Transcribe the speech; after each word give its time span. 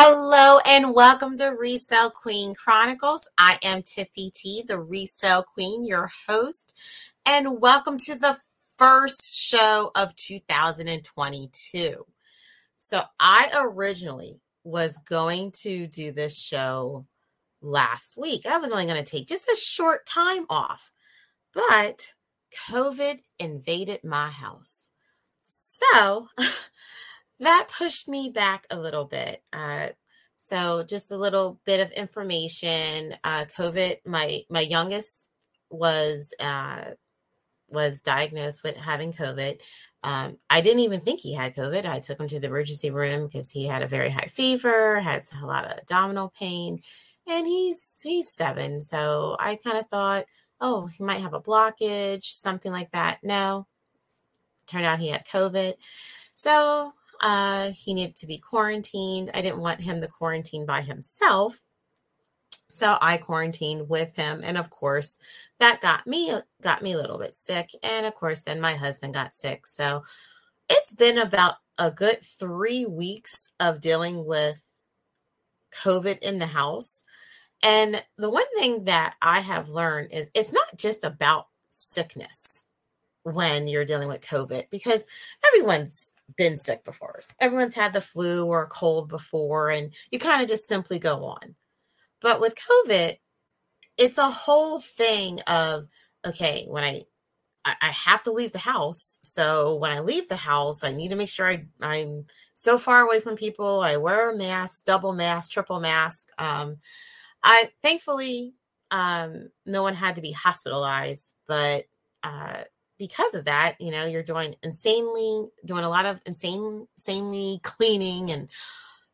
Hello 0.00 0.60
and 0.64 0.94
welcome 0.94 1.36
to 1.38 1.46
Resale 1.46 2.10
Queen 2.10 2.54
Chronicles. 2.54 3.28
I 3.36 3.58
am 3.64 3.82
Tiffy 3.82 4.32
T, 4.32 4.62
the 4.62 4.78
Resale 4.78 5.42
Queen, 5.42 5.84
your 5.84 6.08
host, 6.28 6.78
and 7.26 7.60
welcome 7.60 7.98
to 7.98 8.14
the 8.14 8.38
first 8.76 9.36
show 9.36 9.90
of 9.96 10.14
2022. 10.14 12.06
So, 12.76 13.02
I 13.18 13.50
originally 13.56 14.40
was 14.62 14.96
going 14.98 15.50
to 15.62 15.88
do 15.88 16.12
this 16.12 16.38
show 16.38 17.04
last 17.60 18.16
week. 18.16 18.46
I 18.46 18.58
was 18.58 18.70
only 18.70 18.86
going 18.86 19.04
to 19.04 19.10
take 19.10 19.26
just 19.26 19.48
a 19.48 19.56
short 19.56 20.06
time 20.06 20.46
off, 20.48 20.92
but 21.52 22.12
COVID 22.70 23.18
invaded 23.40 24.04
my 24.04 24.30
house. 24.30 24.90
So, 25.42 26.28
that 27.40 27.68
pushed 27.76 28.08
me 28.08 28.30
back 28.30 28.66
a 28.70 28.78
little 28.78 29.04
bit. 29.04 29.42
Uh, 29.52 29.88
so 30.36 30.82
just 30.82 31.10
a 31.10 31.16
little 31.16 31.60
bit 31.64 31.80
of 31.80 31.90
information. 31.92 33.14
Uh, 33.24 33.44
COVID, 33.56 33.98
my 34.06 34.42
my 34.48 34.60
youngest 34.60 35.30
was 35.70 36.32
uh, 36.40 36.92
was 37.68 38.00
diagnosed 38.00 38.62
with 38.62 38.76
having 38.76 39.12
COVID. 39.12 39.60
Um, 40.04 40.38
I 40.48 40.60
didn't 40.60 40.80
even 40.80 41.00
think 41.00 41.20
he 41.20 41.34
had 41.34 41.56
COVID. 41.56 41.84
I 41.84 41.98
took 41.98 42.20
him 42.20 42.28
to 42.28 42.40
the 42.40 42.46
emergency 42.46 42.90
room 42.90 43.26
because 43.26 43.50
he 43.50 43.66
had 43.66 43.82
a 43.82 43.88
very 43.88 44.10
high 44.10 44.28
fever, 44.28 45.00
had 45.00 45.22
a 45.42 45.46
lot 45.46 45.64
of 45.64 45.72
abdominal 45.72 46.32
pain, 46.38 46.80
and 47.26 47.46
he's 47.46 48.00
he's 48.02 48.32
seven. 48.32 48.80
So 48.80 49.36
I 49.38 49.56
kind 49.56 49.78
of 49.78 49.88
thought, 49.88 50.26
oh, 50.60 50.86
he 50.86 51.02
might 51.02 51.22
have 51.22 51.34
a 51.34 51.40
blockage, 51.40 52.24
something 52.24 52.72
like 52.72 52.92
that. 52.92 53.18
No, 53.22 53.66
turned 54.66 54.86
out 54.86 55.00
he 55.00 55.08
had 55.08 55.26
COVID. 55.26 55.74
So 56.32 56.92
uh, 57.20 57.70
he 57.72 57.94
needed 57.94 58.16
to 58.16 58.26
be 58.26 58.38
quarantined. 58.38 59.30
I 59.34 59.42
didn't 59.42 59.60
want 59.60 59.80
him 59.80 60.00
to 60.00 60.08
quarantine 60.08 60.66
by 60.66 60.82
himself. 60.82 61.58
So 62.70 62.98
I 63.00 63.16
quarantined 63.16 63.88
with 63.88 64.14
him. 64.14 64.42
And 64.44 64.58
of 64.58 64.70
course, 64.70 65.18
that 65.58 65.80
got 65.80 66.06
me 66.06 66.34
got 66.60 66.82
me 66.82 66.92
a 66.92 66.98
little 66.98 67.18
bit 67.18 67.34
sick. 67.34 67.70
And 67.82 68.06
of 68.06 68.14
course, 68.14 68.42
then 68.42 68.60
my 68.60 68.74
husband 68.74 69.14
got 69.14 69.32
sick. 69.32 69.66
So 69.66 70.04
it's 70.68 70.94
been 70.94 71.18
about 71.18 71.54
a 71.78 71.90
good 71.90 72.20
three 72.22 72.84
weeks 72.84 73.52
of 73.58 73.80
dealing 73.80 74.24
with 74.26 74.62
COVID 75.82 76.18
in 76.18 76.38
the 76.38 76.46
house. 76.46 77.04
And 77.62 78.02
the 78.16 78.30
one 78.30 78.46
thing 78.58 78.84
that 78.84 79.16
I 79.20 79.40
have 79.40 79.68
learned 79.68 80.12
is 80.12 80.30
it's 80.34 80.52
not 80.52 80.76
just 80.76 81.04
about 81.04 81.46
sickness 81.70 82.67
when 83.30 83.68
you're 83.68 83.84
dealing 83.84 84.08
with 84.08 84.20
COVID 84.20 84.70
because 84.70 85.06
everyone's 85.46 86.14
been 86.36 86.56
sick 86.56 86.84
before. 86.84 87.22
Everyone's 87.40 87.74
had 87.74 87.92
the 87.92 88.00
flu 88.00 88.46
or 88.46 88.64
a 88.64 88.68
cold 88.68 89.08
before, 89.08 89.70
and 89.70 89.92
you 90.10 90.18
kind 90.18 90.42
of 90.42 90.48
just 90.48 90.66
simply 90.66 90.98
go 90.98 91.24
on. 91.24 91.54
But 92.20 92.40
with 92.40 92.54
COVID, 92.54 93.16
it's 93.96 94.18
a 94.18 94.30
whole 94.30 94.80
thing 94.80 95.40
of 95.42 95.88
okay, 96.24 96.66
when 96.68 96.84
I 96.84 97.04
I 97.64 97.90
have 97.90 98.22
to 98.22 98.32
leave 98.32 98.52
the 98.52 98.58
house. 98.58 99.18
So 99.22 99.74
when 99.74 99.90
I 99.90 100.00
leave 100.00 100.28
the 100.28 100.36
house, 100.36 100.84
I 100.84 100.92
need 100.92 101.08
to 101.08 101.16
make 101.16 101.28
sure 101.28 101.46
I, 101.46 101.66
I'm 101.82 102.24
so 102.54 102.78
far 102.78 103.02
away 103.02 103.20
from 103.20 103.36
people. 103.36 103.80
I 103.80 103.96
wear 103.96 104.30
a 104.30 104.36
mask, 104.36 104.84
double 104.84 105.12
mask, 105.12 105.50
triple 105.50 105.80
mask. 105.80 106.28
Um, 106.38 106.76
I 107.42 107.70
thankfully 107.82 108.54
um, 108.90 109.50
no 109.66 109.82
one 109.82 109.94
had 109.94 110.16
to 110.16 110.22
be 110.22 110.32
hospitalized, 110.32 111.34
but 111.46 111.84
uh, 112.22 112.62
because 112.98 113.34
of 113.34 113.44
that, 113.44 113.80
you 113.80 113.90
know, 113.90 114.04
you're 114.04 114.22
doing 114.22 114.56
insanely, 114.62 115.48
doing 115.64 115.84
a 115.84 115.88
lot 115.88 116.06
of 116.06 116.20
insane, 116.26 116.86
insanely 116.96 117.60
cleaning 117.62 118.30
and 118.30 118.48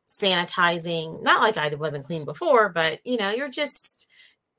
sanitizing. 0.09 1.23
Not 1.23 1.43
like 1.43 1.57
I 1.57 1.75
wasn't 1.75 2.07
clean 2.07 2.25
before, 2.25 2.69
but 2.71 3.01
you 3.05 3.17
know, 3.17 3.31
you're 3.31 3.49
just, 3.49 4.09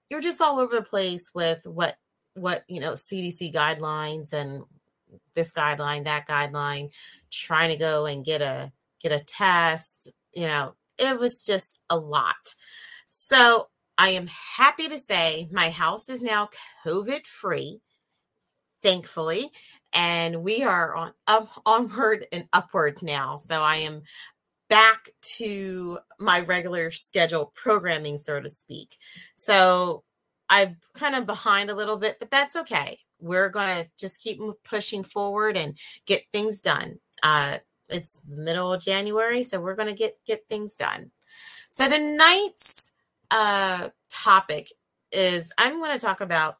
you're 0.09 0.21
just 0.21 0.41
all 0.41 0.59
over 0.59 0.75
the 0.75 0.83
place 0.83 1.31
with 1.33 1.65
what, 1.65 1.97
what, 2.35 2.63
you 2.67 2.79
know, 2.79 2.93
CDC 2.93 3.53
guidelines 3.53 4.33
and 4.33 4.63
this 5.33 5.53
guideline, 5.53 6.03
that 6.03 6.27
guideline, 6.27 6.91
trying 7.31 7.69
to 7.69 7.77
go 7.77 8.05
and 8.05 8.23
get 8.23 8.41
a, 8.41 8.71
get 9.01 9.11
a 9.11 9.23
test, 9.23 10.09
you 10.33 10.47
know, 10.47 10.75
it 10.97 11.19
was 11.19 11.43
just 11.43 11.81
a 11.89 11.97
lot. 11.97 12.55
So 13.05 13.69
I 13.97 14.09
am 14.09 14.27
happy 14.27 14.87
to 14.87 14.99
say 14.99 15.47
my 15.51 15.69
house 15.69 16.09
is 16.09 16.21
now 16.21 16.49
COVID 16.85 17.25
free 17.25 17.81
thankfully. 18.85 19.50
And 19.94 20.44
we 20.44 20.62
are 20.63 20.94
on 20.96 21.13
up, 21.28 21.50
onward 21.66 22.28
and 22.31 22.47
upward 22.53 23.01
now. 23.01 23.38
So 23.38 23.62
I 23.62 23.78
am 23.78 24.03
back 24.69 25.09
to 25.38 26.00
my 26.19 26.41
regular 26.41 26.91
schedule 26.91 27.51
programming, 27.56 28.18
so 28.19 28.40
to 28.40 28.50
speak. 28.50 28.97
So 29.35 30.03
I'm 30.50 30.78
kind 30.94 31.16
of 31.16 31.25
behind 31.25 31.69
a 31.69 31.75
little 31.75 31.97
bit, 31.97 32.18
but 32.19 32.29
that's 32.29 32.56
okay. 32.56 33.00
We're 33.19 33.50
going 33.50 33.84
to 33.84 33.90
just 33.97 34.19
keep 34.19 34.40
pushing 34.63 35.03
forward 35.03 35.57
and 35.57 35.78
get 36.06 36.25
things 36.31 36.62
done. 36.62 37.00
Uh, 37.23 37.57
it's 37.90 38.16
the 38.16 38.35
middle 38.35 38.72
of 38.72 38.84
January, 38.84 39.44
so 39.44 39.59
we're 39.59 39.75
going 39.75 39.90
to 39.90 39.96
get 39.96 40.17
get 40.25 40.47
things 40.50 40.75
done. 40.75 41.12
So 41.72 41.88
tonight's 41.88 42.91
uh, 43.31 43.90
topic 44.09 44.72
is 45.12 45.52
I'm 45.57 45.79
going 45.79 45.97
to 45.97 46.03
talk 46.03 46.22
about 46.22 46.57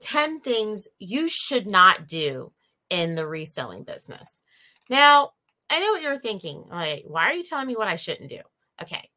10 0.00 0.40
things 0.40 0.88
you 0.98 1.28
should 1.28 1.66
not 1.66 2.06
do 2.06 2.52
in 2.90 3.14
the 3.14 3.26
reselling 3.26 3.84
business. 3.84 4.42
Now, 4.88 5.30
I 5.70 5.80
know 5.80 5.92
what 5.92 6.02
you're 6.02 6.18
thinking. 6.18 6.64
Like, 6.70 7.04
why 7.06 7.30
are 7.30 7.34
you 7.34 7.42
telling 7.42 7.66
me 7.66 7.76
what 7.76 7.88
I 7.88 7.96
shouldn't 7.96 8.30
do? 8.30 8.40
Okay. 8.82 9.08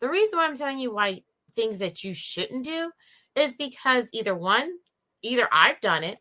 The 0.00 0.08
reason 0.08 0.38
why 0.38 0.46
I'm 0.46 0.56
telling 0.56 0.78
you 0.78 0.92
why 0.92 1.22
things 1.54 1.78
that 1.78 2.02
you 2.02 2.14
shouldn't 2.14 2.64
do 2.64 2.90
is 3.36 3.56
because 3.56 4.08
either 4.12 4.34
one, 4.34 4.70
either 5.22 5.46
I've 5.52 5.80
done 5.80 6.04
it 6.04 6.18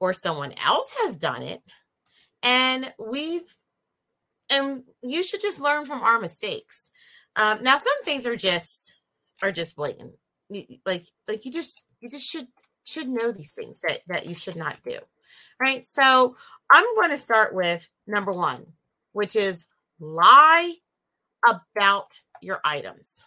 or 0.00 0.12
someone 0.12 0.54
else 0.64 0.92
has 1.02 1.16
done 1.16 1.42
it. 1.42 1.60
And 2.42 2.92
we've, 2.98 3.54
and 4.50 4.84
you 5.02 5.22
should 5.24 5.40
just 5.40 5.60
learn 5.60 5.86
from 5.86 6.02
our 6.02 6.20
mistakes. 6.20 6.90
Um, 7.34 7.62
now, 7.62 7.78
some 7.78 8.02
things 8.04 8.26
are 8.26 8.36
just, 8.36 8.96
are 9.42 9.52
just 9.52 9.76
blatant. 9.76 10.12
Like, 10.84 11.06
like 11.26 11.44
you 11.44 11.50
just, 11.50 11.86
you 12.00 12.08
just 12.08 12.26
should 12.26 12.46
should 12.86 13.08
know 13.08 13.32
these 13.32 13.52
things 13.52 13.80
that 13.80 14.00
that 14.06 14.26
you 14.26 14.34
should 14.34 14.56
not 14.56 14.82
do. 14.82 14.98
Right? 15.60 15.84
So, 15.84 16.36
I'm 16.70 16.94
going 16.96 17.10
to 17.10 17.18
start 17.18 17.54
with 17.54 17.88
number 18.06 18.32
1, 18.32 18.66
which 19.12 19.36
is 19.36 19.66
lie 19.98 20.74
about 21.46 22.18
your 22.42 22.60
items. 22.64 23.24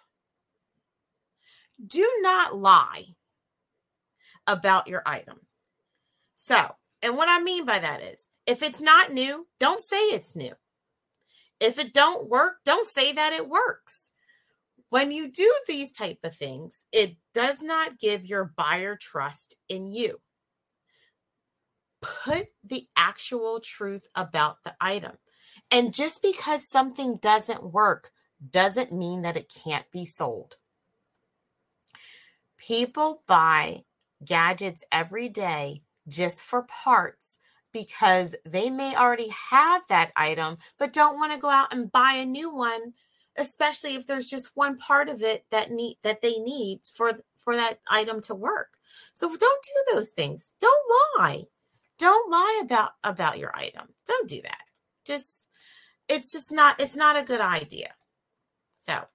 Do 1.85 2.07
not 2.21 2.55
lie 2.55 3.05
about 4.45 4.87
your 4.87 5.01
item. 5.05 5.39
So, 6.35 6.57
and 7.01 7.15
what 7.15 7.29
I 7.29 7.41
mean 7.41 7.65
by 7.65 7.79
that 7.79 8.01
is 8.01 8.27
if 8.45 8.63
it's 8.63 8.81
not 8.81 9.11
new, 9.11 9.47
don't 9.59 9.81
say 9.81 9.97
it's 9.97 10.35
new. 10.35 10.53
If 11.59 11.77
it 11.77 11.93
don't 11.93 12.29
work, 12.29 12.57
don't 12.65 12.87
say 12.87 13.11
that 13.13 13.33
it 13.33 13.47
works. 13.47 14.11
When 14.89 15.11
you 15.11 15.31
do 15.31 15.53
these 15.67 15.91
type 15.91 16.19
of 16.23 16.35
things, 16.35 16.85
it 16.91 17.15
does 17.39 17.61
not 17.61 17.97
give 17.97 18.25
your 18.25 18.51
buyer 18.57 18.97
trust 18.97 19.55
in 19.69 19.93
you. 19.93 20.19
Put 22.01 22.47
the 22.65 22.85
actual 22.97 23.61
truth 23.61 24.05
about 24.13 24.57
the 24.65 24.75
item. 24.81 25.13
And 25.71 25.93
just 25.93 26.21
because 26.21 26.69
something 26.69 27.15
doesn't 27.21 27.71
work 27.71 28.11
doesn't 28.51 28.91
mean 28.91 29.21
that 29.21 29.37
it 29.37 29.53
can't 29.63 29.89
be 29.89 30.03
sold. 30.03 30.57
People 32.57 33.23
buy 33.25 33.83
gadgets 34.25 34.83
every 34.91 35.29
day 35.29 35.79
just 36.09 36.41
for 36.41 36.63
parts 36.63 37.37
because 37.71 38.35
they 38.43 38.69
may 38.69 38.97
already 38.97 39.29
have 39.51 39.83
that 39.87 40.11
item 40.17 40.57
but 40.77 40.91
don't 40.91 41.15
want 41.15 41.31
to 41.31 41.39
go 41.39 41.49
out 41.49 41.71
and 41.71 41.89
buy 41.89 42.15
a 42.17 42.25
new 42.25 42.53
one 42.53 42.93
especially 43.39 43.95
if 43.95 44.05
there's 44.05 44.29
just 44.29 44.51
one 44.55 44.77
part 44.77 45.07
of 45.07 45.21
it 45.21 45.45
that 45.49 45.71
need 45.71 45.97
that 46.03 46.21
they 46.21 46.37
need 46.39 46.81
for 46.93 47.13
for 47.49 47.55
that 47.55 47.79
item 47.89 48.21
to 48.21 48.35
work. 48.35 48.77
So 49.11 49.27
don't 49.27 49.63
do 49.63 49.93
those 49.95 50.11
things. 50.11 50.53
Don't 50.61 50.83
lie. 51.17 51.45
Don't 51.97 52.29
lie 52.29 52.61
about 52.63 52.91
about 53.03 53.39
your 53.39 53.51
item. 53.55 53.87
Don't 54.05 54.29
do 54.29 54.39
that. 54.43 54.61
Just 55.03 55.47
it's 56.07 56.31
just 56.31 56.51
not 56.51 56.79
it's 56.79 56.95
not 56.95 57.17
a 57.17 57.23
good 57.23 57.41
idea. 57.41 57.89
So 58.77 59.05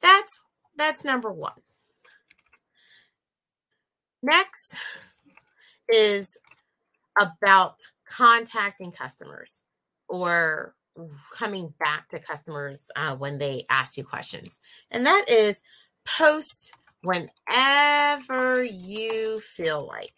that's 0.00 0.40
that's 0.74 1.04
number 1.04 1.30
1. 1.30 1.52
Next 4.22 4.78
is 5.92 6.38
about 7.20 7.76
contacting 8.08 8.90
customers 8.90 9.64
or 10.08 10.74
coming 11.34 11.74
back 11.78 12.08
to 12.08 12.20
customers 12.20 12.90
uh, 12.96 13.16
when 13.16 13.36
they 13.36 13.66
ask 13.68 13.98
you 13.98 14.04
questions, 14.04 14.58
and 14.90 15.04
that 15.04 15.26
is 15.28 15.62
post 16.06 16.72
whenever 17.02 18.62
you 18.62 19.40
feel 19.40 19.86
like. 19.86 20.14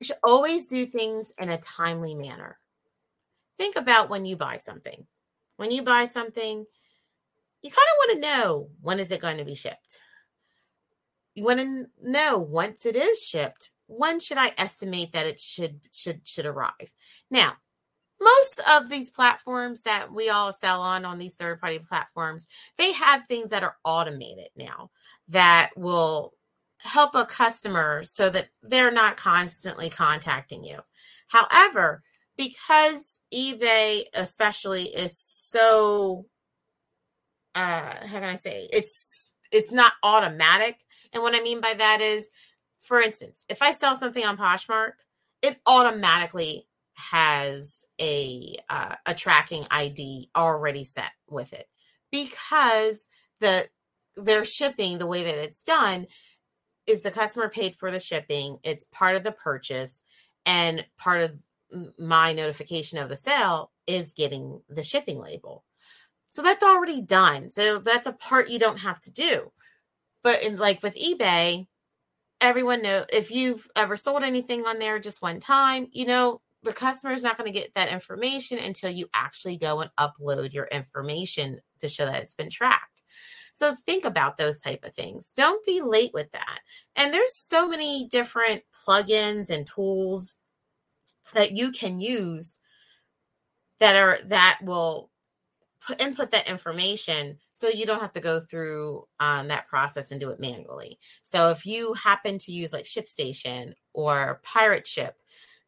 You 0.00 0.06
should 0.06 0.16
always 0.22 0.66
do 0.66 0.86
things 0.86 1.32
in 1.38 1.48
a 1.48 1.58
timely 1.58 2.14
manner. 2.14 2.58
Think 3.58 3.76
about 3.76 4.10
when 4.10 4.24
you 4.24 4.36
buy 4.36 4.58
something. 4.58 5.06
when 5.56 5.70
you 5.70 5.82
buy 5.82 6.04
something, 6.04 6.66
you 7.62 7.70
kind 7.70 7.88
of 7.90 7.98
want 7.98 8.12
to 8.12 8.20
know 8.20 8.68
when 8.80 9.00
is 9.00 9.10
it 9.10 9.20
going 9.20 9.38
to 9.38 9.44
be 9.44 9.54
shipped. 9.54 10.00
You 11.34 11.44
want 11.44 11.60
to 11.60 11.86
know 12.02 12.38
once 12.38 12.86
it 12.86 12.96
is 12.96 13.26
shipped, 13.26 13.70
when 13.86 14.20
should 14.20 14.38
I 14.38 14.52
estimate 14.58 15.12
that 15.12 15.26
it 15.26 15.40
should 15.40 15.80
should 15.92 16.26
should 16.26 16.46
arrive? 16.46 16.92
Now, 17.30 17.54
most 18.20 18.60
of 18.70 18.88
these 18.88 19.10
platforms 19.10 19.82
that 19.82 20.12
we 20.12 20.28
all 20.30 20.52
sell 20.52 20.80
on 20.80 21.04
on 21.04 21.18
these 21.18 21.34
third 21.34 21.60
party 21.60 21.78
platforms 21.78 22.46
they 22.78 22.92
have 22.92 23.26
things 23.26 23.50
that 23.50 23.62
are 23.62 23.76
automated 23.84 24.48
now 24.56 24.90
that 25.28 25.70
will 25.76 26.32
help 26.80 27.14
a 27.14 27.24
customer 27.24 28.02
so 28.04 28.30
that 28.30 28.48
they're 28.62 28.92
not 28.92 29.16
constantly 29.16 29.88
contacting 29.88 30.64
you. 30.64 30.78
However 31.28 32.02
because 32.36 33.20
ebay 33.32 34.02
especially 34.12 34.82
is 34.82 35.18
so 35.18 36.26
uh 37.54 38.06
how 38.06 38.20
can 38.20 38.24
i 38.24 38.34
say 38.34 38.68
it's 38.72 39.34
it's 39.50 39.72
not 39.72 39.94
automatic. 40.02 40.76
And 41.12 41.22
what 41.22 41.34
i 41.34 41.40
mean 41.40 41.60
by 41.60 41.74
that 41.74 42.00
is 42.00 42.30
for 42.80 43.00
instance 43.00 43.44
if 43.48 43.62
i 43.62 43.72
sell 43.72 43.96
something 43.96 44.24
on 44.24 44.36
poshmark 44.36 44.92
it 45.42 45.58
automatically 45.66 46.66
has 46.96 47.84
a 48.00 48.56
uh, 48.68 48.96
a 49.04 49.14
tracking 49.14 49.64
ID 49.70 50.30
already 50.34 50.84
set 50.84 51.12
with 51.28 51.52
it. 51.52 51.68
Because 52.10 53.08
the 53.40 53.68
their 54.16 54.44
shipping 54.44 54.98
the 54.98 55.06
way 55.06 55.24
that 55.24 55.38
it's 55.38 55.62
done 55.62 56.06
is 56.86 57.02
the 57.02 57.10
customer 57.10 57.48
paid 57.48 57.74
for 57.74 57.90
the 57.90 58.00
shipping 58.00 58.56
it's 58.62 58.84
part 58.84 59.14
of 59.14 59.24
the 59.24 59.32
purchase 59.32 60.02
and 60.46 60.86
part 60.96 61.20
of 61.20 61.38
my 61.98 62.32
notification 62.32 62.98
of 62.98 63.08
the 63.08 63.16
sale 63.16 63.72
is 63.86 64.12
getting 64.12 64.62
the 64.68 64.82
shipping 64.82 65.18
label. 65.18 65.64
So 66.28 66.42
that's 66.42 66.62
already 66.62 67.02
done. 67.02 67.50
So 67.50 67.78
that's 67.78 68.06
a 68.06 68.12
part 68.12 68.48
you 68.48 68.58
don't 68.58 68.80
have 68.80 69.00
to 69.02 69.10
do. 69.10 69.52
But 70.22 70.42
in 70.42 70.56
like 70.56 70.82
with 70.82 70.96
ebay 70.96 71.66
everyone 72.40 72.82
know 72.82 73.04
if 73.12 73.30
you've 73.30 73.66
ever 73.74 73.96
sold 73.96 74.22
anything 74.22 74.66
on 74.66 74.78
there 74.78 74.98
just 74.98 75.22
one 75.22 75.40
time 75.40 75.88
you 75.92 76.06
know 76.06 76.38
the 76.66 76.72
customer 76.72 77.14
is 77.14 77.22
not 77.22 77.38
going 77.38 77.50
to 77.50 77.58
get 77.58 77.74
that 77.74 77.88
information 77.88 78.58
until 78.58 78.90
you 78.90 79.08
actually 79.14 79.56
go 79.56 79.80
and 79.80 79.90
upload 79.98 80.52
your 80.52 80.66
information 80.66 81.60
to 81.78 81.88
show 81.88 82.04
that 82.04 82.22
it's 82.22 82.34
been 82.34 82.50
tracked. 82.50 83.02
So 83.52 83.74
think 83.86 84.04
about 84.04 84.36
those 84.36 84.60
type 84.60 84.84
of 84.84 84.94
things. 84.94 85.32
Don't 85.34 85.64
be 85.64 85.80
late 85.80 86.10
with 86.12 86.30
that. 86.32 86.58
And 86.94 87.14
there's 87.14 87.34
so 87.34 87.66
many 87.66 88.06
different 88.10 88.62
plugins 88.86 89.48
and 89.48 89.66
tools 89.66 90.38
that 91.32 91.52
you 91.52 91.72
can 91.72 91.98
use 91.98 92.58
that 93.78 93.96
are 93.96 94.18
that 94.26 94.58
will 94.62 95.10
put 95.86 96.00
input 96.02 96.32
that 96.32 96.48
information 96.48 97.38
so 97.52 97.68
you 97.68 97.86
don't 97.86 98.00
have 98.00 98.12
to 98.12 98.20
go 98.20 98.40
through 98.40 99.06
um, 99.20 99.48
that 99.48 99.68
process 99.68 100.10
and 100.10 100.20
do 100.20 100.30
it 100.30 100.40
manually. 100.40 100.98
So 101.22 101.50
if 101.50 101.64
you 101.64 101.94
happen 101.94 102.38
to 102.38 102.52
use 102.52 102.72
like 102.72 102.84
ShipStation 102.84 103.74
or 103.92 104.40
Pirate 104.42 104.86
Ship, 104.86 105.14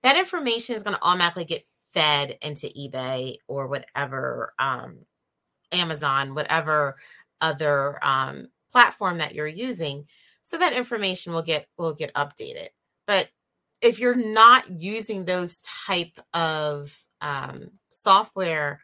that 0.02 0.16
information 0.16 0.74
is 0.74 0.82
going 0.82 0.96
to 0.96 1.02
automatically 1.02 1.44
get 1.44 1.66
fed 1.92 2.38
into 2.42 2.66
eBay 2.68 3.36
or 3.48 3.66
whatever 3.66 4.54
um, 4.58 4.98
Amazon, 5.72 6.34
whatever 6.34 6.96
other 7.40 7.98
um, 8.02 8.48
platform 8.72 9.18
that 9.18 9.34
you're 9.34 9.46
using. 9.46 10.06
So 10.42 10.58
that 10.58 10.72
information 10.72 11.32
will 11.32 11.42
get 11.42 11.66
will 11.76 11.94
get 11.94 12.14
updated. 12.14 12.68
But 13.06 13.30
if 13.80 13.98
you're 13.98 14.14
not 14.14 14.70
using 14.70 15.24
those 15.24 15.60
type 15.86 16.18
of 16.34 16.96
um, 17.20 17.70
software 17.90 18.80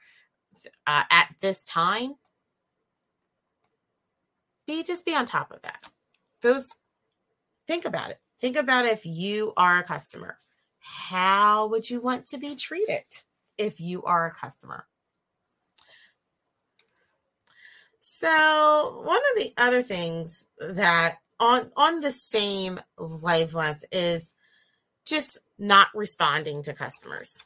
uh, 0.86 1.04
at 1.10 1.34
this 1.40 1.62
time, 1.62 2.14
be 4.66 4.82
just 4.82 5.06
be 5.06 5.14
on 5.14 5.26
top 5.26 5.52
of 5.52 5.62
that. 5.62 5.88
Those 6.42 6.68
think 7.66 7.84
about 7.84 8.10
it. 8.10 8.18
Think 8.40 8.56
about 8.56 8.84
if 8.84 9.06
you 9.06 9.52
are 9.56 9.78
a 9.78 9.84
customer 9.84 10.36
how 10.84 11.66
would 11.68 11.88
you 11.88 11.98
want 11.98 12.26
to 12.26 12.36
be 12.36 12.54
treated 12.54 13.04
if 13.56 13.80
you 13.80 14.02
are 14.02 14.26
a 14.26 14.30
customer? 14.30 14.86
So, 17.98 19.00
one 19.02 19.20
of 19.32 19.42
the 19.42 19.54
other 19.56 19.82
things 19.82 20.46
that 20.60 21.16
on 21.40 21.72
on 21.74 22.00
the 22.02 22.12
same 22.12 22.78
wavelength 22.98 23.82
is 23.90 24.36
just 25.06 25.38
not 25.58 25.88
responding 25.94 26.62
to 26.64 26.74
customers. 26.74 27.42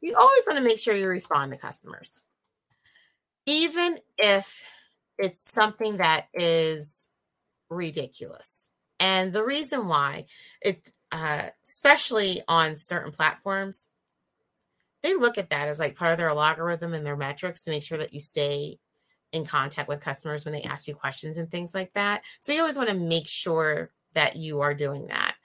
You 0.00 0.16
always 0.16 0.44
want 0.46 0.58
to 0.58 0.64
make 0.64 0.78
sure 0.78 0.94
you 0.94 1.08
respond 1.08 1.50
to 1.50 1.58
customers. 1.58 2.20
Even 3.46 3.98
if 4.16 4.64
it's 5.18 5.40
something 5.40 5.96
that 5.96 6.28
is 6.32 7.10
ridiculous. 7.68 8.72
And 9.00 9.32
the 9.32 9.44
reason 9.44 9.88
why 9.88 10.26
it 10.62 10.88
uh, 11.12 11.42
especially 11.66 12.40
on 12.48 12.76
certain 12.76 13.12
platforms, 13.12 13.88
they 15.02 15.14
look 15.16 15.38
at 15.38 15.48
that 15.50 15.68
as 15.68 15.78
like 15.78 15.96
part 15.96 16.12
of 16.12 16.18
their 16.18 16.28
algorithm 16.28 16.94
and 16.94 17.04
their 17.04 17.16
metrics 17.16 17.64
to 17.64 17.70
make 17.70 17.82
sure 17.82 17.98
that 17.98 18.12
you 18.12 18.20
stay 18.20 18.78
in 19.32 19.44
contact 19.44 19.88
with 19.88 20.02
customers 20.02 20.44
when 20.44 20.52
they 20.52 20.62
ask 20.62 20.88
you 20.88 20.94
questions 20.94 21.36
and 21.36 21.50
things 21.50 21.74
like 21.74 21.92
that. 21.94 22.22
So 22.38 22.52
you 22.52 22.60
always 22.60 22.76
want 22.76 22.90
to 22.90 22.94
make 22.94 23.28
sure 23.28 23.90
that 24.14 24.36
you 24.36 24.60
are 24.60 24.74
doing 24.74 25.06
that. 25.06 25.36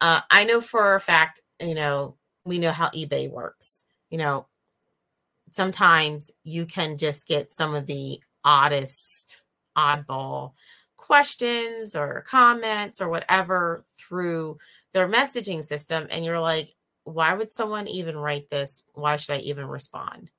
Uh, 0.00 0.20
I 0.30 0.44
know 0.44 0.60
for 0.60 0.94
a 0.94 1.00
fact, 1.00 1.40
you 1.60 1.74
know, 1.74 2.16
we 2.44 2.58
know 2.58 2.72
how 2.72 2.88
eBay 2.88 3.30
works. 3.30 3.86
You 4.10 4.18
know, 4.18 4.46
sometimes 5.50 6.30
you 6.42 6.66
can 6.66 6.98
just 6.98 7.28
get 7.28 7.50
some 7.50 7.74
of 7.74 7.86
the 7.86 8.20
oddest, 8.44 9.42
oddball 9.76 10.52
questions 10.96 11.94
or 11.94 12.24
comments 12.26 13.00
or 13.00 13.08
whatever 13.08 13.84
through 13.98 14.58
their 14.92 15.08
messaging 15.08 15.64
system 15.64 16.06
and 16.10 16.24
you're 16.24 16.40
like 16.40 16.74
why 17.04 17.34
would 17.34 17.50
someone 17.50 17.88
even 17.88 18.16
write 18.16 18.50
this? 18.50 18.84
Why 18.92 19.16
should 19.16 19.36
i 19.36 19.38
even 19.38 19.66
respond? 19.66 20.30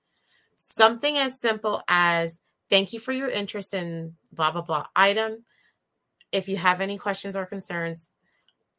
Something 0.57 1.17
as 1.17 1.39
simple 1.39 1.81
as 1.87 2.39
thank 2.69 2.93
you 2.93 2.99
for 2.99 3.11
your 3.11 3.29
interest 3.29 3.73
in 3.73 4.15
blah 4.31 4.51
blah 4.51 4.61
blah 4.61 4.85
item. 4.95 5.43
If 6.31 6.47
you 6.47 6.57
have 6.57 6.81
any 6.81 6.97
questions 6.97 7.35
or 7.35 7.45
concerns 7.45 8.11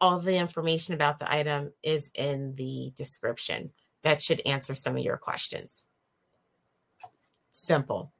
all 0.01 0.19
the 0.19 0.37
information 0.37 0.95
about 0.95 1.19
the 1.19 1.33
item 1.33 1.73
is 1.83 2.11
in 2.15 2.55
the 2.57 2.93
description 2.97 3.71
that 4.03 4.21
should 4.21 4.43
answer 4.45 4.75
some 4.75 4.97
of 4.97 5.03
your 5.05 5.17
questions. 5.17 5.87
Simple. 7.53 8.13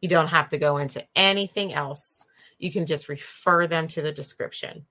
You 0.00 0.08
don't 0.08 0.28
have 0.28 0.48
to 0.50 0.58
go 0.58 0.78
into 0.78 1.04
anything 1.14 1.74
else. 1.74 2.24
You 2.58 2.72
can 2.72 2.86
just 2.86 3.10
refer 3.10 3.66
them 3.66 3.88
to 3.88 4.00
the 4.00 4.12
description 4.12 4.86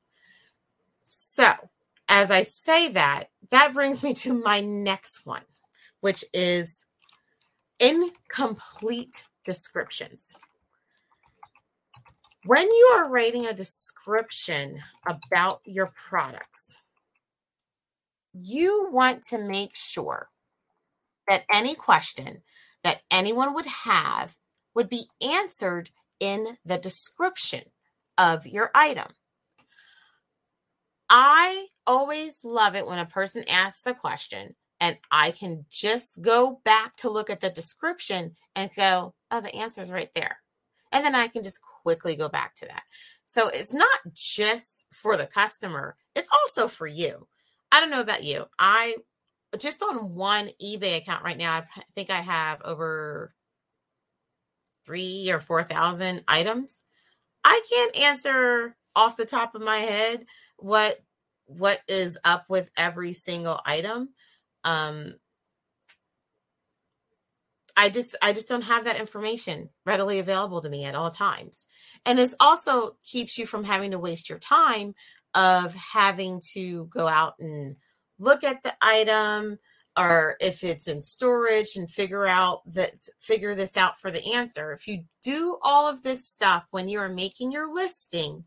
so, 1.12 1.52
as 2.08 2.30
I 2.30 2.44
say 2.44 2.90
that, 2.90 3.30
that 3.50 3.74
brings 3.74 4.04
me 4.04 4.14
to 4.14 4.32
my 4.32 4.60
next 4.60 5.26
one, 5.26 5.42
which 6.02 6.24
is 6.36 6.86
incomplete 7.80 9.24
descriptions. 9.44 10.38
When 12.46 12.68
you 12.68 12.92
are 12.94 13.10
writing 13.10 13.48
a 13.48 13.56
description 13.56 14.84
about 15.08 15.62
your 15.66 15.88
products, 15.88 16.78
you 18.40 18.90
want 18.92 19.24
to 19.30 19.40
make 19.40 19.76
sure 19.76 20.30
that 21.28 21.46
any 21.52 21.74
question 21.74 22.44
that 22.84 23.02
anyone 23.10 23.56
would 23.56 23.66
have 23.66 24.38
would 24.76 24.90
be 24.90 25.08
answered 25.28 25.90
in 26.20 26.60
the 26.64 26.78
description 26.78 27.64
of 28.16 28.46
your 28.46 28.70
item. 28.76 29.08
I 31.10 31.68
always 31.88 32.44
love 32.44 32.76
it 32.76 32.86
when 32.86 33.00
a 33.00 33.06
person 33.06 33.44
asks 33.50 33.86
a 33.86 33.94
question 33.94 34.56
and 34.80 34.98
I 35.12 35.32
can 35.32 35.66
just 35.70 36.22
go 36.22 36.62
back 36.64 36.96
to 36.98 37.10
look 37.10 37.30
at 37.30 37.42
the 37.42 37.50
description 37.50 38.36
and 38.56 38.70
go, 38.76 39.14
oh, 39.32 39.42
the 39.42 39.56
answer 39.56 39.82
is 39.82 39.92
right 39.92 40.12
there. 40.16 40.38
And 40.92 41.04
then 41.04 41.16
I 41.16 41.28
can 41.28 41.44
just 41.44 41.62
quickly 41.62 42.16
go 42.16 42.30
back 42.30 42.56
to 42.56 42.66
that. 42.66 42.84
So 43.26 43.50
it's 43.50 43.74
not 43.74 44.00
just 44.14 44.86
for 44.92 45.18
the 45.18 45.28
customer, 45.28 45.98
it's 46.16 46.30
also 46.32 46.68
for 46.68 46.88
you. 46.88 47.28
I 47.72 47.80
don't 47.80 47.92
know 47.92 48.02
about 48.02 48.24
you. 48.24 48.46
I 48.58 48.98
just 49.58 49.84
on 49.84 50.16
one 50.16 50.50
eBay 50.62 50.98
account 50.98 51.24
right 51.24 51.38
now, 51.38 51.58
I 51.58 51.64
think 51.96 52.10
I 52.10 52.22
have 52.22 52.62
over 52.64 53.34
three 54.86 55.30
or 55.32 55.40
4,000 55.40 56.24
items. 56.28 56.84
I 57.44 57.62
can't 57.70 57.96
answer 57.98 58.76
off 58.96 59.18
the 59.18 59.26
top 59.26 59.56
of 59.56 59.62
my 59.62 59.78
head 59.78 60.26
what 60.62 61.00
what 61.46 61.80
is 61.88 62.18
up 62.24 62.46
with 62.50 62.70
every 62.78 63.14
single 63.14 63.60
item 63.66 64.10
um 64.64 65.16
i 67.76 67.90
just 67.90 68.16
i 68.22 68.32
just 68.34 68.48
don't 68.48 68.62
have 68.62 68.86
that 68.86 69.00
information 69.00 69.70
readily 69.86 70.20
available 70.20 70.62
to 70.62 70.70
me 70.70 70.86
at 70.86 70.96
all 70.96 71.10
times 71.10 71.66
and 72.06 72.20
this 72.20 72.36
also 72.40 72.98
keeps 73.04 73.38
you 73.38 73.46
from 73.46 73.64
having 73.64 73.92
to 73.92 74.00
waste 74.00 74.30
your 74.30 74.40
time 74.40 74.94
of 75.34 75.76
having 75.76 76.42
to 76.54 76.86
go 76.86 77.08
out 77.08 77.36
and 77.40 77.78
look 78.20 78.44
at 78.44 78.64
the 78.64 78.74
item 78.82 79.58
or 79.98 80.38
if 80.40 80.64
it's 80.64 80.88
in 80.88 81.02
storage 81.02 81.76
and 81.76 81.90
figure 81.90 82.26
out 82.26 82.62
that 82.74 82.94
figure 83.20 83.54
this 83.54 83.76
out 83.76 84.00
for 84.00 84.12
the 84.12 84.34
answer. 84.34 84.72
If 84.72 84.88
you 84.88 85.04
do 85.22 85.58
all 85.62 85.90
of 85.90 86.04
this 86.04 86.28
stuff 86.28 86.66
when 86.72 86.88
you 86.88 87.00
are 87.00 87.10
making 87.10 87.52
your 87.52 87.74
listing, 87.74 88.46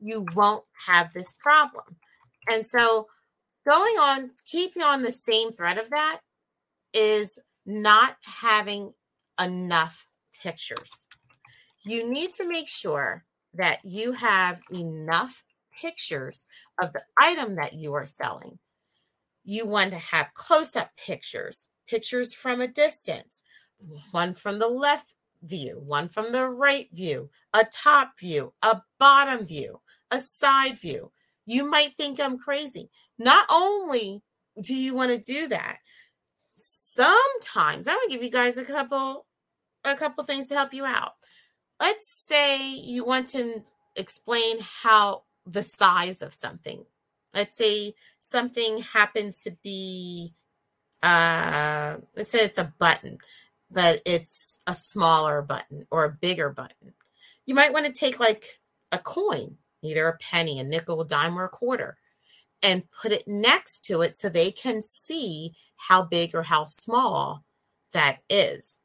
you 0.00 0.26
won't 0.34 0.64
have 0.86 1.12
this 1.12 1.34
problem. 1.42 1.96
And 2.50 2.66
so 2.66 3.08
going 3.68 3.98
on 3.98 4.30
keeping 4.46 4.82
on 4.82 5.02
the 5.02 5.12
same 5.12 5.52
thread 5.52 5.78
of 5.78 5.90
that 5.90 6.20
is 6.92 7.38
not 7.66 8.16
having 8.22 8.92
enough 9.40 10.08
pictures. 10.42 11.06
You 11.82 12.10
need 12.10 12.32
to 12.32 12.48
make 12.48 12.68
sure 12.68 13.24
that 13.54 13.80
you 13.84 14.12
have 14.12 14.60
enough 14.72 15.42
pictures 15.80 16.46
of 16.80 16.92
the 16.92 17.02
item 17.18 17.56
that 17.56 17.74
you 17.74 17.94
are 17.94 18.06
selling. 18.06 18.58
You 19.44 19.66
want 19.66 19.90
to 19.90 19.98
have 19.98 20.34
close 20.34 20.76
up 20.76 20.90
pictures, 20.96 21.68
pictures 21.86 22.34
from 22.34 22.60
a 22.60 22.68
distance, 22.68 23.42
one 24.10 24.34
from 24.34 24.58
the 24.58 24.68
left 24.68 25.14
view, 25.42 25.80
one 25.84 26.08
from 26.08 26.32
the 26.32 26.48
right 26.48 26.88
view, 26.92 27.30
a 27.54 27.64
top 27.64 28.18
view, 28.18 28.52
a 28.62 28.82
bottom 28.98 29.44
view, 29.44 29.80
a 30.10 30.20
side 30.20 30.78
view. 30.78 31.10
You 31.46 31.68
might 31.68 31.94
think 31.96 32.20
I'm 32.20 32.38
crazy. 32.38 32.90
Not 33.18 33.46
only 33.50 34.22
do 34.60 34.74
you 34.74 34.94
want 34.94 35.10
to 35.10 35.32
do 35.32 35.48
that, 35.48 35.78
sometimes 36.52 37.86
I'm 37.86 37.96
gonna 37.96 38.10
give 38.10 38.22
you 38.22 38.30
guys 38.30 38.56
a 38.56 38.64
couple 38.64 39.26
a 39.84 39.94
couple 39.94 40.24
things 40.24 40.48
to 40.48 40.54
help 40.54 40.74
you 40.74 40.84
out. 40.84 41.12
Let's 41.80 42.26
say 42.26 42.74
you 42.74 43.04
want 43.04 43.28
to 43.28 43.62
explain 43.96 44.58
how 44.60 45.22
the 45.46 45.62
size 45.62 46.20
of 46.22 46.34
something. 46.34 46.84
Let's 47.34 47.56
say 47.56 47.94
something 48.20 48.78
happens 48.78 49.38
to 49.40 49.52
be 49.62 50.34
uh 51.02 51.96
let's 52.16 52.30
say 52.30 52.40
it's 52.40 52.58
a 52.58 52.72
button, 52.78 53.18
but 53.70 54.02
it's 54.04 54.60
a 54.66 54.74
smaller 54.74 55.42
button 55.42 55.86
or 55.90 56.04
a 56.04 56.10
bigger 56.10 56.50
button. 56.50 56.94
You 57.46 57.54
might 57.54 57.72
want 57.72 57.86
to 57.86 57.92
take 57.92 58.18
like 58.18 58.60
a 58.92 58.98
coin, 58.98 59.56
either 59.82 60.08
a 60.08 60.16
penny, 60.18 60.58
a 60.58 60.64
nickel, 60.64 61.00
a 61.00 61.06
dime, 61.06 61.38
or 61.38 61.44
a 61.44 61.48
quarter, 61.48 61.98
and 62.62 62.90
put 62.90 63.12
it 63.12 63.26
next 63.26 63.84
to 63.86 64.02
it 64.02 64.16
so 64.16 64.28
they 64.28 64.50
can 64.50 64.82
see 64.82 65.54
how 65.76 66.02
big 66.02 66.34
or 66.34 66.42
how 66.42 66.64
small 66.64 67.44
that 67.92 68.18
is. 68.28 68.80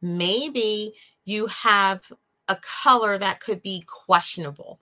Maybe 0.00 0.94
you 1.24 1.46
have 1.46 2.12
a 2.48 2.56
color 2.56 3.16
that 3.16 3.40
could 3.40 3.62
be 3.62 3.82
questionable. 3.86 4.80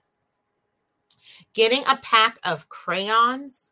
Getting 1.53 1.83
a 1.87 1.97
pack 1.97 2.39
of 2.43 2.67
crayons 2.67 3.71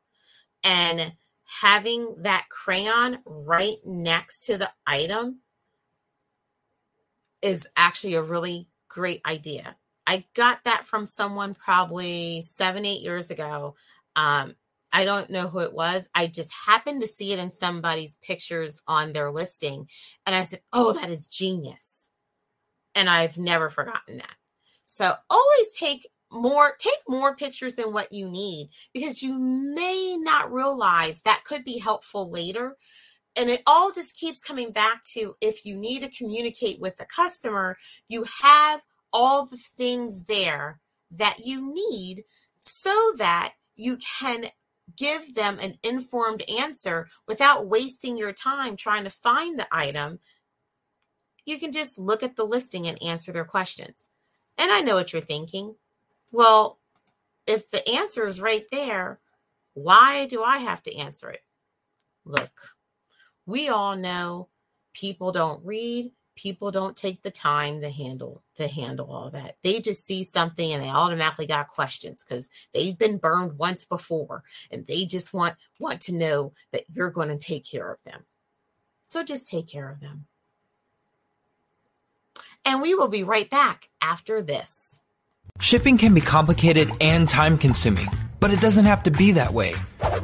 and 0.64 1.14
having 1.60 2.16
that 2.20 2.48
crayon 2.50 3.20
right 3.26 3.76
next 3.86 4.46
to 4.46 4.58
the 4.58 4.70
item 4.88 5.40
is 7.42 7.68
actually 7.76 8.14
a 8.14 8.22
really 8.22 8.70
great 8.88 9.22
idea. 9.26 9.76
I 10.08 10.26
got 10.34 10.64
that 10.64 10.86
from 10.86 11.06
someone 11.06 11.54
probably 11.54 12.42
seven, 12.42 12.86
eight 12.86 13.02
years 13.02 13.32
ago. 13.32 13.76
Um, 14.16 14.56
I 14.94 15.04
don't 15.04 15.30
know 15.30 15.50
who 15.50 15.60
it 15.60 15.74
was. 15.74 16.08
I 16.16 16.28
just 16.28 16.54
happened 16.54 17.02
to 17.02 17.08
see 17.08 17.34
it 17.34 17.40
in 17.40 17.50
somebody's 17.50 18.18
pictures 18.18 18.82
on 18.88 19.12
their 19.12 19.30
listing. 19.30 19.90
And 20.26 20.34
I 20.34 20.44
said, 20.44 20.62
Oh, 20.72 20.94
that 20.94 21.10
is 21.10 21.28
genius. 21.28 22.12
And 22.96 23.10
I've 23.10 23.38
never 23.38 23.70
forgotten 23.70 24.18
that. 24.18 24.36
So 24.86 25.14
always 25.30 25.72
take 25.78 26.08
more, 26.32 26.76
take 26.80 26.94
more 27.08 27.36
pictures 27.36 27.76
than 27.76 27.94
what 27.94 28.12
you 28.12 28.30
need 28.30 28.70
because 28.94 29.22
you 29.22 29.38
may 29.38 30.18
not 30.18 30.52
realize 30.52 31.22
that 31.22 31.44
could 31.46 31.64
be 31.64 31.80
helpful 31.80 32.30
later. 32.30 32.78
And 33.38 33.50
it 33.50 33.62
all 33.66 33.92
just 33.92 34.16
keeps 34.16 34.42
coming 34.42 34.72
back 34.72 35.04
to 35.14 35.36
if 35.42 35.66
you 35.66 35.76
need 35.76 36.02
to 36.02 36.10
communicate 36.10 36.80
with 36.80 36.98
the 36.98 37.06
customer, 37.06 37.78
you 38.10 38.26
have 38.42 38.82
all 39.14 39.46
the 39.46 39.60
things 39.78 40.26
there 40.26 40.80
that 41.12 41.40
you 41.46 41.74
need 41.74 42.24
so 42.58 43.14
that 43.18 43.54
you 43.76 43.98
can 44.20 44.46
give 44.98 45.36
them 45.36 45.58
an 45.60 45.76
informed 45.84 46.44
answer 46.50 47.08
without 47.28 47.68
wasting 47.68 48.18
your 48.18 48.34
time 48.34 48.76
trying 48.76 49.04
to 49.04 49.10
find 49.10 49.58
the 49.58 49.68
item. 49.72 50.20
You 51.46 51.58
can 51.58 51.72
just 51.72 51.98
look 51.98 52.24
at 52.24 52.36
the 52.36 52.46
listing 52.46 52.88
and 52.88 53.02
answer 53.02 53.32
their 53.32 53.46
questions. 53.46 54.12
And 54.58 54.72
I 54.72 54.82
know 54.82 54.96
what 54.96 55.14
you're 55.14 55.22
thinking. 55.22 55.76
Well, 56.32 56.80
if 57.48 57.70
the 57.70 57.88
answer 57.90 58.28
is 58.28 58.40
right 58.40 58.66
there, 58.72 59.20
why 59.74 60.26
do 60.28 60.44
I 60.44 60.60
have 60.60 60.84
to 60.84 60.96
answer 60.96 61.30
it? 61.30 61.44
Look, 62.26 62.76
we 63.46 63.70
all 63.70 63.96
know 63.96 64.48
people 64.94 65.32
don't 65.32 65.66
read, 65.66 66.12
people 66.36 66.72
don't 66.72 66.96
take 66.96 67.22
the 67.22 67.32
time 67.32 67.82
to 67.82 67.90
handle 67.90 68.44
to 68.56 68.68
handle 68.68 69.12
all 69.12 69.30
that. 69.32 69.58
They 69.64 69.80
just 69.80 70.06
see 70.06 70.24
something 70.24 70.72
and 70.72 70.84
they 70.84 70.90
automatically 70.90 71.48
got 71.48 71.68
questions 71.68 72.24
because 72.24 72.50
they've 72.74 72.98
been 72.98 73.18
burned 73.18 73.58
once 73.58 73.86
before 73.86 74.44
and 74.70 74.86
they 74.88 75.06
just 75.06 75.34
want 75.34 75.56
want 75.80 76.02
to 76.02 76.16
know 76.16 76.54
that 76.72 76.84
you're 76.90 77.12
going 77.12 77.30
to 77.30 77.38
take 77.38 77.66
care 77.66 77.92
of 77.92 78.02
them. 78.04 78.26
So 79.06 79.24
just 79.24 79.48
take 79.48 79.68
care 79.68 79.90
of 79.90 80.00
them. 80.00 80.28
And 82.64 82.82
we 82.82 82.94
will 82.96 83.08
be 83.08 83.24
right 83.24 83.50
back 83.50 83.90
after 84.02 84.42
this 84.42 85.02
shipping 85.60 85.98
can 85.98 86.14
be 86.14 86.22
complicated 86.22 86.90
and 87.02 87.28
time 87.28 87.58
consuming 87.58 88.08
but 88.40 88.52
it 88.52 88.60
doesn't 88.60 88.86
have 88.86 89.04
to 89.04 89.12
be 89.12 89.34
that 89.34 89.54
way 89.54 89.74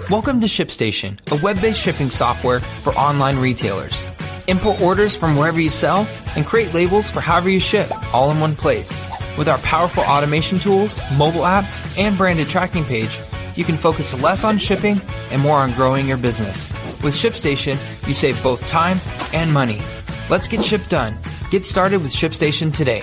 welcome 0.09 0.41
to 0.41 0.47
shipstation 0.47 1.19
a 1.31 1.43
web-based 1.43 1.79
shipping 1.79 2.09
software 2.09 2.59
for 2.59 2.93
online 2.93 3.37
retailers 3.37 4.05
Import 4.47 4.79
orders 4.79 5.17
from 5.17 5.35
wherever 5.35 5.59
you 5.59 5.69
sell 5.69 6.07
and 6.35 6.45
create 6.45 6.73
labels 6.73 7.11
for 7.11 7.19
however 7.19 7.49
you 7.49 7.59
ship 7.59 7.91
all 8.13 8.31
in 8.31 8.39
one 8.39 8.55
place. 8.55 9.01
With 9.37 9.49
our 9.49 9.57
powerful 9.59 10.03
automation 10.03 10.57
tools, 10.57 10.99
mobile 11.17 11.45
app, 11.45 11.65
and 11.97 12.17
branded 12.17 12.47
tracking 12.47 12.85
page, 12.85 13.19
you 13.55 13.65
can 13.65 13.75
focus 13.75 14.19
less 14.21 14.43
on 14.43 14.57
shipping 14.57 15.01
and 15.31 15.41
more 15.41 15.57
on 15.57 15.73
growing 15.73 16.07
your 16.07 16.17
business. 16.17 16.71
With 17.03 17.13
ShipStation, 17.13 17.77
you 18.07 18.13
save 18.13 18.41
both 18.41 18.65
time 18.67 18.99
and 19.33 19.53
money. 19.53 19.81
Let's 20.29 20.47
get 20.47 20.63
ship 20.63 20.81
done. 20.87 21.13
Get 21.51 21.65
started 21.65 22.01
with 22.01 22.13
ShipStation 22.13 22.73
today. 22.73 23.01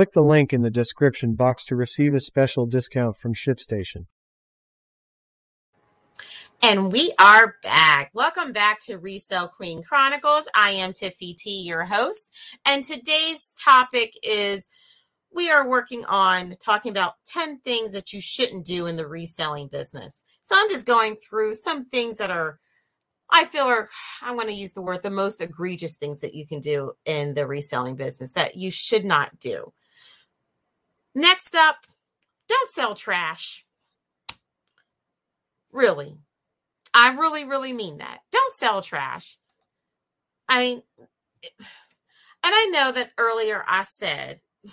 Click 0.00 0.12
the 0.12 0.22
link 0.22 0.54
in 0.54 0.62
the 0.62 0.70
description 0.70 1.34
box 1.34 1.66
to 1.66 1.76
receive 1.76 2.14
a 2.14 2.20
special 2.20 2.64
discount 2.64 3.18
from 3.18 3.34
ShipStation. 3.34 4.06
And 6.62 6.90
we 6.90 7.12
are 7.18 7.56
back. 7.62 8.10
Welcome 8.14 8.52
back 8.52 8.80
to 8.86 8.96
Resale 8.96 9.48
Queen 9.48 9.82
Chronicles. 9.82 10.48
I 10.56 10.70
am 10.70 10.94
Tiffy 10.94 11.36
T, 11.36 11.64
your 11.64 11.84
host. 11.84 12.34
And 12.66 12.82
today's 12.82 13.54
topic 13.62 14.14
is 14.22 14.70
we 15.36 15.50
are 15.50 15.68
working 15.68 16.06
on 16.06 16.54
talking 16.64 16.92
about 16.92 17.16
10 17.26 17.58
things 17.58 17.92
that 17.92 18.14
you 18.14 18.22
shouldn't 18.22 18.64
do 18.64 18.86
in 18.86 18.96
the 18.96 19.06
reselling 19.06 19.68
business. 19.68 20.24
So 20.40 20.54
I'm 20.56 20.70
just 20.70 20.86
going 20.86 21.16
through 21.16 21.52
some 21.52 21.84
things 21.84 22.16
that 22.16 22.30
are, 22.30 22.58
I 23.30 23.44
feel 23.44 23.64
are, 23.64 23.90
I 24.22 24.32
want 24.32 24.48
to 24.48 24.54
use 24.54 24.72
the 24.72 24.80
word, 24.80 25.02
the 25.02 25.10
most 25.10 25.42
egregious 25.42 25.96
things 25.98 26.22
that 26.22 26.34
you 26.34 26.46
can 26.46 26.60
do 26.60 26.92
in 27.04 27.34
the 27.34 27.46
reselling 27.46 27.96
business 27.96 28.32
that 28.32 28.56
you 28.56 28.70
should 28.70 29.04
not 29.04 29.38
do. 29.38 29.74
Next 31.14 31.54
up, 31.54 31.86
don't 32.48 32.70
sell 32.70 32.94
trash. 32.94 33.64
Really, 35.72 36.18
I 36.92 37.14
really, 37.14 37.44
really 37.44 37.72
mean 37.72 37.98
that. 37.98 38.20
Don't 38.32 38.52
sell 38.58 38.82
trash. 38.82 39.38
I 40.48 40.60
mean, 40.60 40.82
and 41.42 41.64
I 42.44 42.66
know 42.72 42.92
that 42.92 43.12
earlier 43.18 43.64
I 43.66 43.84
said 43.84 44.40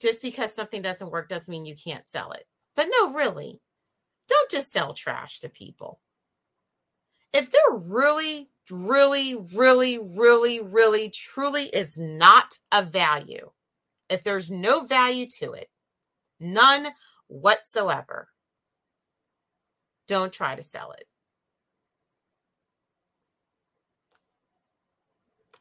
just 0.00 0.22
because 0.22 0.54
something 0.54 0.82
doesn't 0.82 1.10
work 1.10 1.28
doesn't 1.28 1.50
mean 1.50 1.66
you 1.66 1.76
can't 1.76 2.08
sell 2.08 2.32
it. 2.32 2.44
But 2.74 2.88
no, 2.90 3.12
really, 3.12 3.60
don't 4.28 4.50
just 4.50 4.72
sell 4.72 4.94
trash 4.94 5.40
to 5.40 5.48
people. 5.48 6.00
If 7.32 7.50
there 7.50 7.76
really, 7.76 8.50
really, 8.70 9.34
really, 9.34 9.98
really, 9.98 10.60
really, 10.60 11.10
truly 11.10 11.64
is 11.64 11.98
not 11.98 12.56
a 12.70 12.82
value, 12.82 13.50
if 14.12 14.22
there's 14.22 14.50
no 14.50 14.84
value 14.84 15.26
to 15.38 15.52
it, 15.52 15.68
none 16.38 16.88
whatsoever, 17.28 18.28
don't 20.06 20.32
try 20.32 20.54
to 20.54 20.62
sell 20.62 20.92
it. 20.92 21.04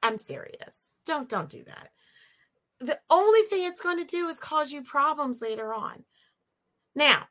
I'm 0.04 0.18
serious. 0.18 0.98
Don't 1.06 1.30
don't 1.30 1.50
do 1.50 1.64
that. 1.64 1.90
The 2.80 3.00
only 3.10 3.42
thing 3.44 3.66
it's 3.66 3.82
going 3.82 4.00
to 4.00 4.06
do 4.06 4.28
is 4.28 4.40
cause 4.40 4.72
you 4.72 4.84
problems 4.84 5.42
later 5.42 5.74
on. 5.74 6.04
Now, 6.96 7.28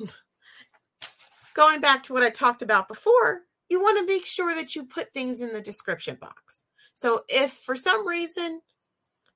going 1.54 1.80
back 1.80 2.02
to 2.04 2.14
what 2.14 2.22
I 2.22 2.30
talked 2.30 2.62
about 2.62 2.88
before, 2.88 3.42
you 3.68 3.80
want 3.80 3.98
to 3.98 4.12
make 4.12 4.24
sure 4.24 4.54
that 4.54 4.74
you 4.74 4.84
put 4.84 5.12
things 5.12 5.42
in 5.42 5.52
the 5.52 5.60
description 5.60 6.16
box. 6.18 6.64
So 6.94 7.22
if 7.28 7.52
for 7.52 7.76
some 7.76 8.08
reason 8.08 8.62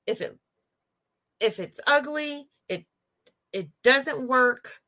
if 0.07 0.21
it 0.21 0.37
if 1.39 1.59
it's 1.59 1.79
ugly, 1.87 2.49
it 2.67 2.85
it 3.53 3.69
doesn't 3.83 4.27
work, 4.27 4.79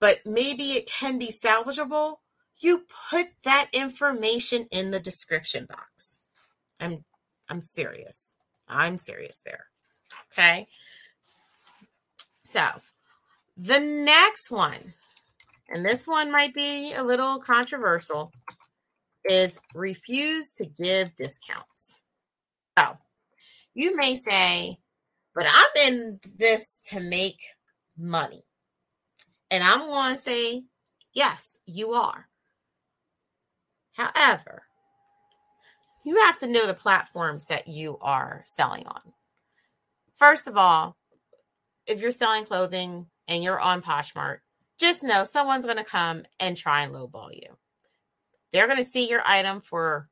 but 0.00 0.20
maybe 0.24 0.72
it 0.72 0.86
can 0.86 1.18
be 1.18 1.28
salvageable, 1.32 2.16
you 2.60 2.84
put 3.10 3.26
that 3.44 3.68
information 3.72 4.66
in 4.70 4.90
the 4.90 5.00
description 5.00 5.66
box. 5.66 6.20
I'm 6.78 7.04
I'm 7.48 7.62
serious. 7.62 8.36
I'm 8.68 8.98
serious 8.98 9.42
there. 9.44 9.66
Okay. 10.32 10.66
So, 12.44 12.66
the 13.56 13.78
next 13.78 14.50
one, 14.50 14.94
and 15.68 15.84
this 15.84 16.06
one 16.06 16.32
might 16.32 16.54
be 16.54 16.92
a 16.94 17.02
little 17.02 17.38
controversial, 17.40 18.32
is 19.24 19.60
refuse 19.74 20.52
to 20.54 20.66
give 20.66 21.14
discounts. 21.16 22.00
So, 22.78 22.96
you 23.74 23.96
may 23.96 24.16
say, 24.16 24.76
but 25.34 25.46
I'm 25.48 25.92
in 25.92 26.20
this 26.36 26.82
to 26.88 27.00
make 27.00 27.40
money. 27.96 28.44
And 29.50 29.62
I'm 29.64 29.80
going 29.80 30.14
to 30.14 30.20
say, 30.20 30.64
yes, 31.12 31.58
you 31.66 31.92
are. 31.92 32.28
However, 33.92 34.62
you 36.04 36.16
have 36.20 36.38
to 36.38 36.46
know 36.46 36.66
the 36.66 36.74
platforms 36.74 37.46
that 37.46 37.68
you 37.68 37.98
are 38.00 38.42
selling 38.46 38.86
on. 38.86 39.00
First 40.14 40.46
of 40.46 40.56
all, 40.56 40.96
if 41.86 42.00
you're 42.00 42.10
selling 42.10 42.44
clothing 42.44 43.06
and 43.28 43.42
you're 43.42 43.60
on 43.60 43.82
Poshmark, 43.82 44.38
just 44.78 45.02
know 45.02 45.24
someone's 45.24 45.64
going 45.64 45.76
to 45.76 45.84
come 45.84 46.24
and 46.38 46.56
try 46.56 46.82
and 46.82 46.94
lowball 46.94 47.34
you. 47.34 47.56
They're 48.52 48.66
going 48.66 48.78
to 48.78 48.84
see 48.84 49.08
your 49.08 49.22
item 49.26 49.60
for 49.60 50.08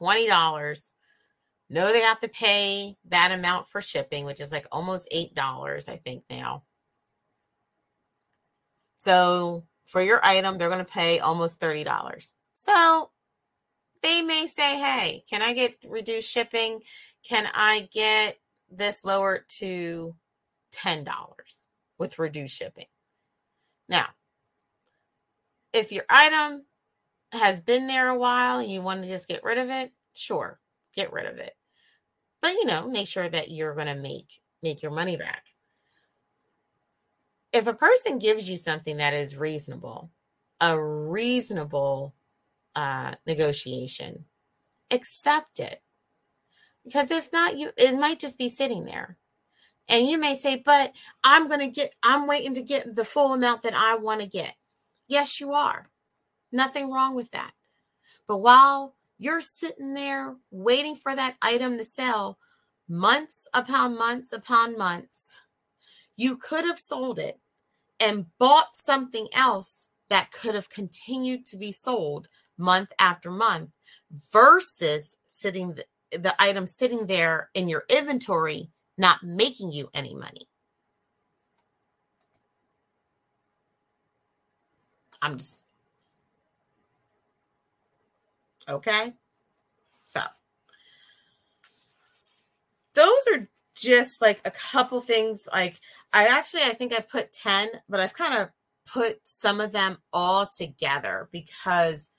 $20. 0.00 0.92
Know 1.70 1.92
they 1.92 2.00
have 2.00 2.20
to 2.20 2.28
pay 2.28 2.96
that 3.06 3.32
amount 3.32 3.66
for 3.68 3.80
shipping, 3.80 4.24
which 4.26 4.40
is 4.40 4.52
like 4.52 4.66
almost 4.70 5.08
$8, 5.12 5.88
I 5.88 5.96
think 5.96 6.24
now. 6.30 6.64
So 8.96 9.64
for 9.86 10.00
your 10.02 10.20
item, 10.24 10.58
they're 10.58 10.68
going 10.68 10.84
to 10.84 10.90
pay 10.90 11.20
almost 11.20 11.60
$30. 11.60 12.32
So 12.52 13.10
they 14.02 14.22
may 14.22 14.46
say, 14.46 14.78
hey, 14.78 15.24
can 15.28 15.42
I 15.42 15.54
get 15.54 15.76
reduced 15.88 16.30
shipping? 16.30 16.80
Can 17.26 17.48
I 17.54 17.88
get 17.92 18.38
this 18.70 19.04
lowered 19.04 19.48
to 19.58 20.14
$10 20.74 21.06
with 21.98 22.18
reduced 22.18 22.56
shipping? 22.56 22.86
Now, 23.88 24.06
if 25.72 25.92
your 25.92 26.04
item 26.08 26.64
has 27.32 27.60
been 27.60 27.86
there 27.86 28.08
a 28.08 28.18
while 28.18 28.58
and 28.58 28.70
you 28.70 28.80
want 28.80 29.02
to 29.02 29.08
just 29.08 29.28
get 29.28 29.44
rid 29.44 29.58
of 29.58 29.70
it, 29.70 29.92
sure, 30.14 30.60
get 30.94 31.12
rid 31.12 31.26
of 31.26 31.38
it. 31.38 31.52
But 32.42 32.52
you 32.52 32.66
know, 32.66 32.88
make 32.88 33.08
sure 33.08 33.28
that 33.28 33.50
you're 33.50 33.74
going 33.74 33.86
to 33.86 33.94
make 33.94 34.40
make 34.62 34.82
your 34.82 34.92
money 34.92 35.16
back. 35.16 35.44
If 37.52 37.66
a 37.66 37.74
person 37.74 38.18
gives 38.18 38.48
you 38.48 38.56
something 38.56 38.96
that 38.96 39.14
is 39.14 39.36
reasonable, 39.36 40.10
a 40.60 40.80
reasonable 40.80 42.14
uh, 42.74 43.14
negotiation, 43.26 44.24
accept 44.90 45.60
it. 45.60 45.80
Because 46.84 47.10
if 47.10 47.32
not, 47.32 47.56
you 47.56 47.70
it 47.76 47.98
might 47.98 48.18
just 48.18 48.38
be 48.38 48.48
sitting 48.48 48.84
there. 48.84 49.16
And 49.88 50.08
you 50.08 50.18
may 50.18 50.34
say, 50.34 50.62
but 50.64 50.92
I'm 51.22 51.46
going 51.46 51.60
to 51.60 51.68
get, 51.68 51.94
I'm 52.02 52.26
waiting 52.26 52.54
to 52.54 52.62
get 52.62 52.94
the 52.94 53.04
full 53.04 53.34
amount 53.34 53.62
that 53.62 53.74
I 53.74 53.96
want 53.96 54.22
to 54.22 54.26
get. 54.26 54.54
Yes, 55.08 55.40
you 55.40 55.52
are. 55.52 55.90
Nothing 56.50 56.90
wrong 56.90 57.14
with 57.14 57.30
that. 57.32 57.52
But 58.26 58.38
while 58.38 58.94
you're 59.18 59.40
sitting 59.40 59.94
there 59.94 60.36
waiting 60.50 60.96
for 60.96 61.14
that 61.14 61.36
item 61.40 61.78
to 61.78 61.84
sell 61.84 62.38
months 62.88 63.48
upon 63.54 63.96
months 63.96 64.32
upon 64.32 64.76
months, 64.76 65.36
you 66.16 66.36
could 66.36 66.64
have 66.64 66.78
sold 66.78 67.18
it 67.18 67.40
and 68.00 68.26
bought 68.38 68.74
something 68.74 69.28
else 69.32 69.86
that 70.08 70.30
could 70.30 70.54
have 70.54 70.68
continued 70.68 71.44
to 71.46 71.56
be 71.56 71.72
sold 71.72 72.28
month 72.58 72.92
after 72.98 73.30
month 73.30 73.72
versus 74.32 75.16
sitting 75.26 75.74
the, 75.74 75.84
the 76.18 76.34
item 76.38 76.66
sitting 76.66 77.06
there 77.06 77.50
in 77.54 77.68
your 77.68 77.84
inventory 77.88 78.70
not 78.96 79.22
making 79.22 79.72
you 79.72 79.88
any 79.92 80.14
money. 80.14 80.48
I'm 85.20 85.38
just 85.38 85.63
okay. 88.68 89.14
So 90.06 90.20
those 92.94 93.26
are 93.32 93.48
just 93.74 94.22
like 94.22 94.40
a 94.44 94.50
couple 94.50 95.00
things 95.00 95.48
like 95.52 95.80
I 96.12 96.26
actually 96.26 96.62
I 96.62 96.74
think 96.74 96.92
I 96.92 97.00
put 97.00 97.32
10, 97.32 97.68
but 97.88 98.00
I've 98.00 98.14
kind 98.14 98.40
of 98.40 98.50
put 98.86 99.20
some 99.24 99.60
of 99.60 99.72
them 99.72 99.98
all 100.12 100.46
together 100.46 101.28
because 101.32 102.12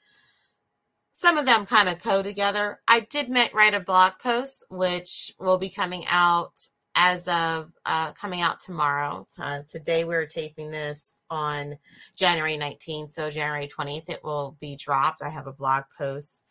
some 1.11 1.37
of 1.37 1.45
them 1.45 1.65
kind 1.65 1.87
of 1.87 2.03
go 2.03 2.21
together. 2.21 2.81
I 2.87 2.99
did 2.99 3.29
write 3.53 3.73
a 3.73 3.79
blog 3.79 4.13
post, 4.21 4.65
which 4.69 5.31
will 5.39 5.57
be 5.57 5.69
coming 5.69 6.05
out 6.09 6.59
as 6.95 7.27
of 7.27 7.71
uh, 7.85 8.13
coming 8.13 8.41
out 8.41 8.59
tomorrow. 8.59 9.27
Uh, 9.37 9.61
today 9.67 10.05
we're 10.05 10.25
taping 10.25 10.71
this 10.71 11.21
on 11.29 11.77
January 12.15 12.57
19th, 12.57 13.11
so 13.11 13.29
January 13.29 13.67
20th 13.67 14.09
it 14.09 14.23
will 14.23 14.55
be 14.59 14.75
dropped. 14.75 15.21
I 15.21 15.29
have 15.29 15.47
a 15.47 15.53
blog 15.53 15.83
post 15.97 16.45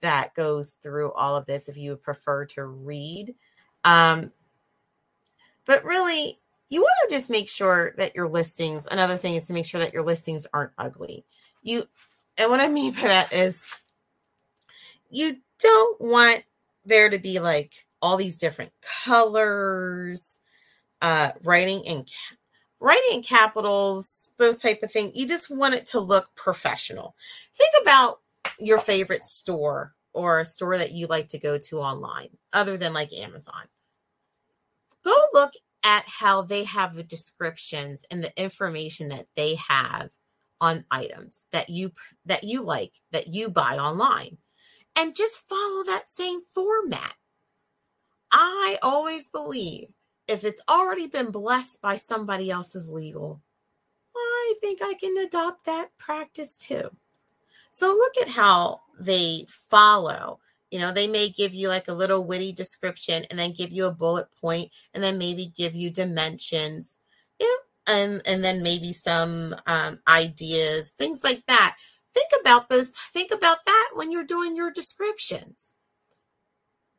that 0.00 0.34
goes 0.34 0.72
through 0.82 1.12
all 1.12 1.36
of 1.36 1.44
this 1.44 1.68
if 1.68 1.76
you 1.76 1.96
prefer 1.96 2.46
to 2.46 2.64
read. 2.64 3.34
Um, 3.84 4.32
but 5.66 5.84
really, 5.84 6.38
you 6.70 6.80
want 6.80 7.08
to 7.08 7.14
just 7.14 7.30
make 7.30 7.48
sure 7.48 7.94
that 7.98 8.14
your 8.14 8.28
listings. 8.28 8.88
Another 8.90 9.16
thing 9.16 9.34
is 9.34 9.46
to 9.48 9.52
make 9.52 9.66
sure 9.66 9.80
that 9.80 9.92
your 9.92 10.04
listings 10.04 10.46
aren't 10.54 10.72
ugly. 10.78 11.24
You, 11.62 11.86
and 12.38 12.50
what 12.50 12.60
I 12.60 12.68
mean 12.68 12.92
by 12.92 13.02
that 13.02 13.32
is 13.32 13.66
you 15.10 15.36
don't 15.58 16.00
want 16.00 16.44
there 16.86 17.10
to 17.10 17.18
be 17.18 17.38
like 17.40 17.86
all 18.02 18.16
these 18.16 18.36
different 18.36 18.72
colors, 19.04 20.40
uh, 21.02 21.30
writing 21.42 21.80
in 21.84 22.04
writing 22.80 23.14
in 23.14 23.22
capitals, 23.22 24.32
those 24.38 24.56
type 24.56 24.82
of 24.82 24.90
thing. 24.90 25.12
You 25.14 25.28
just 25.28 25.50
want 25.50 25.74
it 25.74 25.86
to 25.88 26.00
look 26.00 26.34
professional. 26.34 27.14
Think 27.52 27.70
about 27.82 28.20
your 28.58 28.78
favorite 28.78 29.24
store 29.24 29.94
or 30.12 30.40
a 30.40 30.44
store 30.44 30.78
that 30.78 30.92
you 30.92 31.06
like 31.06 31.28
to 31.28 31.38
go 31.38 31.58
to 31.58 31.78
online, 31.78 32.30
other 32.52 32.76
than 32.76 32.92
like 32.92 33.12
Amazon. 33.12 33.64
Go 35.04 35.16
look 35.32 35.52
at 35.84 36.04
how 36.06 36.42
they 36.42 36.64
have 36.64 36.94
the 36.94 37.02
descriptions 37.02 38.04
and 38.10 38.22
the 38.22 38.42
information 38.42 39.08
that 39.10 39.26
they 39.36 39.56
have 39.68 40.10
on 40.60 40.84
items 40.90 41.46
that 41.52 41.70
you 41.70 41.90
that 42.26 42.44
you 42.44 42.62
like 42.62 42.92
that 43.12 43.28
you 43.28 43.48
buy 43.48 43.78
online 43.78 44.36
and 44.98 45.16
just 45.16 45.48
follow 45.48 45.84
that 45.84 46.08
same 46.08 46.40
format. 46.42 47.14
I 48.32 48.78
always 48.82 49.26
believe 49.26 49.88
if 50.28 50.44
it's 50.44 50.62
already 50.68 51.06
been 51.06 51.30
blessed 51.30 51.82
by 51.82 51.96
somebody 51.96 52.50
else's 52.50 52.88
legal, 52.90 53.40
I 54.14 54.54
think 54.60 54.80
I 54.82 54.94
can 54.94 55.16
adopt 55.18 55.64
that 55.66 55.96
practice 55.98 56.56
too. 56.56 56.90
So 57.70 57.88
look 57.88 58.16
at 58.20 58.28
how 58.28 58.82
they 58.98 59.46
follow. 59.48 60.40
You 60.70 60.78
know, 60.78 60.92
they 60.92 61.08
may 61.08 61.28
give 61.28 61.52
you 61.54 61.68
like 61.68 61.88
a 61.88 61.92
little 61.92 62.24
witty 62.24 62.52
description 62.52 63.24
and 63.30 63.38
then 63.38 63.52
give 63.52 63.72
you 63.72 63.86
a 63.86 63.92
bullet 63.92 64.28
point 64.40 64.70
and 64.94 65.02
then 65.02 65.18
maybe 65.18 65.52
give 65.56 65.74
you 65.74 65.90
dimensions. 65.90 66.98
Yeah, 67.38 67.46
and 67.86 68.22
and 68.24 68.44
then 68.44 68.62
maybe 68.62 68.92
some 68.92 69.56
um, 69.66 69.98
ideas, 70.06 70.92
things 70.92 71.24
like 71.24 71.44
that. 71.46 71.76
Think 72.14 72.30
about 72.40 72.68
those. 72.68 72.90
Think 73.12 73.32
about 73.32 73.58
that 73.66 73.90
when 73.94 74.12
you're 74.12 74.24
doing 74.24 74.56
your 74.56 74.70
descriptions. 74.70 75.74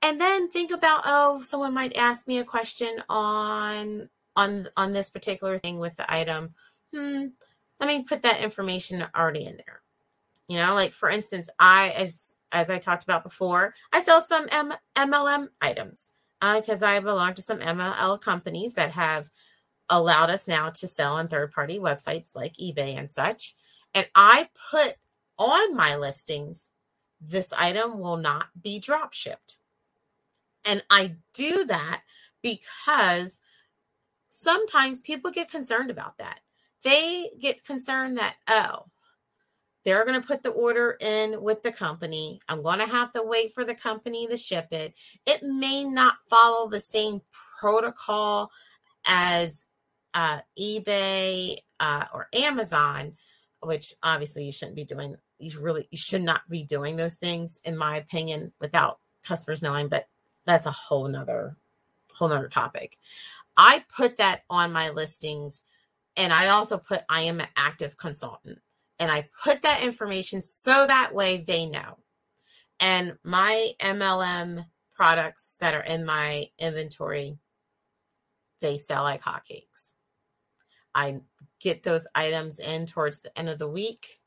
And 0.01 0.19
then 0.19 0.49
think 0.49 0.71
about 0.71 1.03
oh, 1.05 1.41
someone 1.41 1.73
might 1.73 1.95
ask 1.95 2.27
me 2.27 2.39
a 2.39 2.43
question 2.43 3.03
on 3.09 4.09
on 4.35 4.67
on 4.75 4.93
this 4.93 5.09
particular 5.09 5.57
thing 5.59 5.79
with 5.79 5.95
the 5.95 6.11
item. 6.11 6.53
Hmm, 6.93 7.27
let 7.79 7.87
me 7.87 8.03
put 8.03 8.23
that 8.23 8.41
information 8.41 9.05
already 9.15 9.45
in 9.45 9.57
there. 9.57 9.81
You 10.47 10.57
know, 10.57 10.73
like 10.73 10.91
for 10.91 11.09
instance, 11.09 11.49
I 11.59 11.93
as 11.97 12.35
as 12.51 12.69
I 12.69 12.77
talked 12.77 13.03
about 13.03 13.23
before, 13.23 13.73
I 13.93 14.01
sell 14.01 14.21
some 14.21 14.47
M- 14.51 14.73
MLM 14.95 15.49
items 15.61 16.13
because 16.39 16.81
uh, 16.81 16.87
I 16.87 16.99
belong 16.99 17.35
to 17.35 17.41
some 17.41 17.59
MLM 17.59 18.19
companies 18.21 18.73
that 18.73 18.91
have 18.91 19.29
allowed 19.89 20.29
us 20.29 20.47
now 20.47 20.69
to 20.69 20.87
sell 20.87 21.15
on 21.15 21.27
third 21.27 21.51
party 21.51 21.77
websites 21.77 22.35
like 22.35 22.53
eBay 22.57 22.97
and 22.97 23.09
such. 23.09 23.55
And 23.93 24.07
I 24.15 24.49
put 24.71 24.95
on 25.37 25.75
my 25.75 25.95
listings, 25.95 26.71
this 27.19 27.53
item 27.53 27.99
will 27.99 28.17
not 28.17 28.47
be 28.59 28.79
drop 28.79 29.13
shipped. 29.13 29.57
And 30.69 30.83
I 30.89 31.15
do 31.33 31.65
that 31.65 32.01
because 32.41 33.41
sometimes 34.29 35.01
people 35.01 35.31
get 35.31 35.51
concerned 35.51 35.91
about 35.91 36.17
that. 36.17 36.39
They 36.83 37.29
get 37.39 37.65
concerned 37.65 38.17
that, 38.17 38.35
oh, 38.47 38.85
they're 39.83 40.05
going 40.05 40.19
to 40.19 40.27
put 40.27 40.43
the 40.43 40.51
order 40.51 40.97
in 40.99 41.41
with 41.41 41.63
the 41.63 41.71
company. 41.71 42.39
I'm 42.47 42.61
going 42.61 42.79
to 42.79 42.85
have 42.85 43.11
to 43.13 43.23
wait 43.23 43.53
for 43.53 43.63
the 43.63 43.75
company 43.75 44.27
to 44.27 44.37
ship 44.37 44.67
it. 44.71 44.93
It 45.25 45.41
may 45.43 45.83
not 45.83 46.15
follow 46.29 46.69
the 46.69 46.79
same 46.79 47.21
protocol 47.59 48.51
as 49.07 49.65
uh, 50.13 50.39
eBay 50.59 51.57
uh, 51.79 52.05
or 52.13 52.27
Amazon, 52.33 53.13
which 53.61 53.93
obviously 54.03 54.45
you 54.45 54.51
shouldn't 54.51 54.75
be 54.75 54.83
doing. 54.83 55.15
You 55.39 55.59
really 55.59 55.87
you 55.89 55.97
should 55.97 56.21
not 56.21 56.47
be 56.49 56.63
doing 56.63 56.95
those 56.95 57.15
things, 57.15 57.59
in 57.63 57.77
my 57.77 57.97
opinion, 57.97 58.53
without 58.59 58.99
customers 59.25 59.63
knowing. 59.63 59.87
But 59.87 60.07
that's 60.45 60.65
a 60.65 60.71
whole 60.71 61.07
nother 61.07 61.57
whole 62.13 62.29
nother 62.29 62.49
topic. 62.49 62.97
I 63.57 63.83
put 63.95 64.17
that 64.17 64.43
on 64.49 64.71
my 64.71 64.89
listings, 64.89 65.63
and 66.15 66.33
I 66.33 66.47
also 66.49 66.77
put 66.77 67.01
I 67.09 67.21
am 67.21 67.39
an 67.39 67.47
active 67.55 67.97
consultant, 67.97 68.59
and 68.99 69.11
I 69.11 69.29
put 69.43 69.61
that 69.63 69.83
information 69.83 70.41
so 70.41 70.85
that 70.87 71.13
way 71.13 71.37
they 71.37 71.65
know. 71.65 71.97
And 72.79 73.17
my 73.23 73.71
MLM 73.79 74.65
products 74.95 75.57
that 75.59 75.73
are 75.73 75.83
in 75.83 76.05
my 76.05 76.45
inventory, 76.59 77.37
they 78.59 78.77
sell 78.77 79.03
like 79.03 79.21
hotcakes. 79.21 79.95
I 80.93 81.21
get 81.59 81.83
those 81.83 82.07
items 82.15 82.59
in 82.59 82.85
towards 82.85 83.21
the 83.21 83.37
end 83.37 83.49
of 83.49 83.59
the 83.59 83.67
week. 83.67 84.19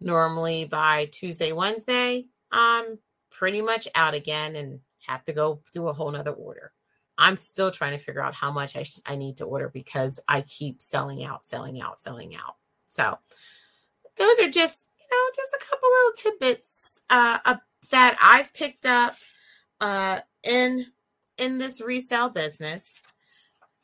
Normally 0.00 0.64
by 0.64 1.08
Tuesday, 1.10 1.52
Wednesday, 1.52 2.26
I'm 2.52 2.98
pretty 3.30 3.62
much 3.62 3.88
out 3.94 4.14
again 4.14 4.54
and 4.54 4.80
have 5.08 5.24
to 5.24 5.32
go 5.32 5.60
do 5.72 5.88
a 5.88 5.92
whole 5.92 6.10
nother 6.10 6.32
order. 6.32 6.72
I'm 7.16 7.36
still 7.36 7.70
trying 7.70 7.92
to 7.92 8.02
figure 8.02 8.22
out 8.22 8.34
how 8.34 8.52
much 8.52 8.76
I, 8.76 8.84
sh- 8.84 9.00
I 9.04 9.16
need 9.16 9.38
to 9.38 9.44
order 9.44 9.68
because 9.68 10.20
I 10.28 10.42
keep 10.42 10.80
selling 10.80 11.24
out, 11.24 11.44
selling 11.44 11.80
out, 11.80 11.98
selling 11.98 12.36
out. 12.36 12.56
So 12.86 13.18
those 14.16 14.38
are 14.40 14.48
just, 14.48 14.88
you 14.98 15.06
know, 15.10 15.30
just 15.34 15.52
a 15.54 15.64
couple 15.68 15.88
little 15.88 16.12
tidbits 16.14 17.02
uh, 17.10 17.56
that 17.90 18.16
I've 18.20 18.52
picked 18.54 18.86
up 18.86 19.14
uh, 19.80 20.20
in 20.44 20.86
in 21.38 21.58
this 21.58 21.80
resale 21.80 22.28
business. 22.28 23.02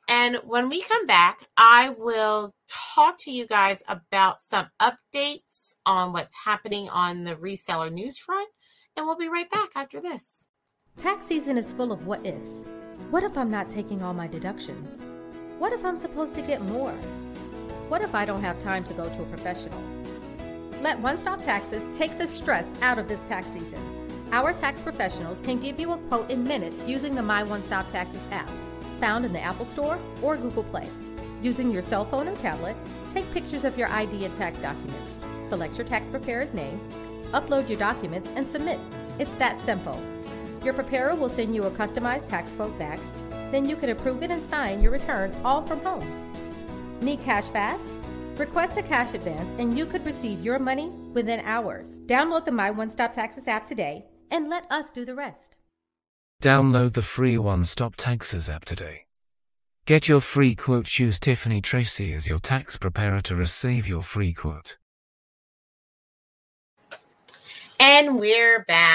And 0.08 0.36
when 0.44 0.68
we 0.68 0.82
come 0.82 1.06
back, 1.06 1.46
I 1.56 1.90
will 1.90 2.54
talk 2.68 3.16
to 3.18 3.30
you 3.30 3.46
guys 3.46 3.82
about 3.88 4.42
some 4.42 4.68
updates 4.80 5.76
on 5.86 6.12
what's 6.12 6.34
happening 6.44 6.90
on 6.90 7.24
the 7.24 7.36
reseller 7.36 7.92
news 7.92 8.18
front. 8.18 8.48
And 8.96 9.06
we'll 9.06 9.16
be 9.16 9.28
right 9.28 9.50
back 9.50 9.70
after 9.74 10.00
this. 10.00 10.48
Tax 10.96 11.26
season 11.26 11.58
is 11.58 11.72
full 11.72 11.92
of 11.92 12.06
what 12.06 12.24
ifs. 12.24 12.64
What 13.10 13.24
if 13.24 13.36
I'm 13.36 13.50
not 13.50 13.68
taking 13.68 14.02
all 14.02 14.14
my 14.14 14.26
deductions? 14.26 15.02
What 15.58 15.72
if 15.72 15.84
I'm 15.84 15.98
supposed 15.98 16.34
to 16.36 16.42
get 16.42 16.62
more? 16.62 16.92
What 17.88 18.00
if 18.00 18.14
I 18.14 18.24
don't 18.24 18.42
have 18.42 18.58
time 18.58 18.84
to 18.84 18.94
go 18.94 19.08
to 19.08 19.22
a 19.22 19.26
professional? 19.26 19.82
Let 20.80 20.98
One 21.00 21.18
Stop 21.18 21.42
Taxes 21.42 21.94
take 21.94 22.16
the 22.16 22.26
stress 22.26 22.66
out 22.80 22.98
of 22.98 23.08
this 23.08 23.22
tax 23.24 23.48
season. 23.48 23.80
Our 24.32 24.52
tax 24.52 24.80
professionals 24.80 25.40
can 25.42 25.60
give 25.60 25.78
you 25.78 25.92
a 25.92 25.98
quote 25.98 26.30
in 26.30 26.44
minutes 26.44 26.86
using 26.86 27.14
the 27.14 27.22
My 27.22 27.42
One 27.42 27.62
Stop 27.62 27.88
Taxes 27.88 28.22
app 28.30 28.48
found 29.00 29.24
in 29.24 29.32
the 29.32 29.40
Apple 29.40 29.66
Store 29.66 29.98
or 30.22 30.36
Google 30.36 30.64
Play. 30.64 30.88
Using 31.42 31.70
your 31.70 31.82
cell 31.82 32.04
phone 32.04 32.28
or 32.28 32.36
tablet, 32.36 32.76
take 33.12 33.30
pictures 33.32 33.64
of 33.64 33.76
your 33.76 33.88
ID 33.88 34.24
and 34.24 34.36
tax 34.38 34.58
documents. 34.60 35.18
Select 35.48 35.76
your 35.76 35.86
tax 35.86 36.06
preparer's 36.06 36.54
name, 36.54 36.80
upload 37.32 37.68
your 37.68 37.78
documents, 37.78 38.30
and 38.36 38.46
submit. 38.46 38.78
It's 39.18 39.30
that 39.32 39.60
simple. 39.60 40.00
Your 40.64 40.74
preparer 40.74 41.14
will 41.14 41.28
send 41.28 41.54
you 41.54 41.64
a 41.64 41.70
customized 41.70 42.28
tax 42.28 42.52
quote 42.52 42.78
back. 42.78 42.98
Then 43.50 43.68
you 43.68 43.76
can 43.76 43.90
approve 43.90 44.22
it 44.22 44.30
and 44.30 44.42
sign 44.42 44.82
your 44.82 44.92
return 44.92 45.34
all 45.44 45.62
from 45.62 45.80
home. 45.80 46.06
Need 47.00 47.22
cash 47.22 47.44
fast? 47.50 47.92
Request 48.36 48.78
a 48.78 48.82
cash 48.82 49.14
advance 49.14 49.54
and 49.58 49.76
you 49.76 49.84
could 49.86 50.04
receive 50.06 50.40
your 50.40 50.58
money 50.58 50.88
within 51.12 51.40
hours. 51.40 51.90
Download 52.06 52.44
the 52.44 52.52
My 52.52 52.70
One 52.70 52.88
Stop 52.88 53.12
Taxes 53.12 53.46
app 53.46 53.66
today 53.66 54.06
and 54.30 54.48
let 54.48 54.64
us 54.70 54.90
do 54.90 55.04
the 55.04 55.14
rest. 55.14 55.56
Download 56.42 56.94
the 56.94 57.02
free 57.02 57.38
One 57.38 57.64
Stop 57.64 57.94
Taxes 57.96 58.48
app 58.48 58.64
today. 58.64 59.02
Get 59.86 60.08
your 60.08 60.20
free 60.20 60.54
quote. 60.54 60.86
Choose 60.86 61.20
Tiffany 61.20 61.60
Tracy 61.60 62.14
as 62.14 62.26
your 62.26 62.38
tax 62.38 62.78
preparer 62.78 63.20
to 63.20 63.36
receive 63.36 63.86
your 63.86 64.02
free 64.02 64.32
quote. 64.32 64.78
And 67.78 68.18
we're 68.18 68.64
back. 68.64 68.93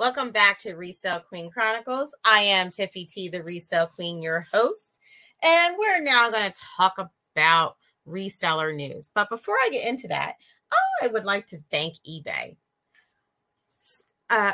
Welcome 0.00 0.30
back 0.30 0.56
to 0.60 0.76
Resale 0.76 1.20
Queen 1.20 1.50
Chronicles. 1.50 2.14
I 2.24 2.40
am 2.40 2.70
Tiffy 2.70 3.06
T, 3.06 3.28
the 3.28 3.42
Resale 3.42 3.86
Queen, 3.86 4.22
your 4.22 4.46
host. 4.50 4.98
And 5.44 5.76
we're 5.78 6.02
now 6.02 6.30
going 6.30 6.50
to 6.50 6.60
talk 6.78 6.96
about 6.96 7.76
reseller 8.08 8.74
news. 8.74 9.12
But 9.14 9.28
before 9.28 9.56
I 9.56 9.68
get 9.70 9.86
into 9.86 10.08
that, 10.08 10.36
I 11.02 11.08
would 11.08 11.26
like 11.26 11.48
to 11.48 11.58
thank 11.70 11.96
eBay. 12.08 12.56
Uh, 14.30 14.52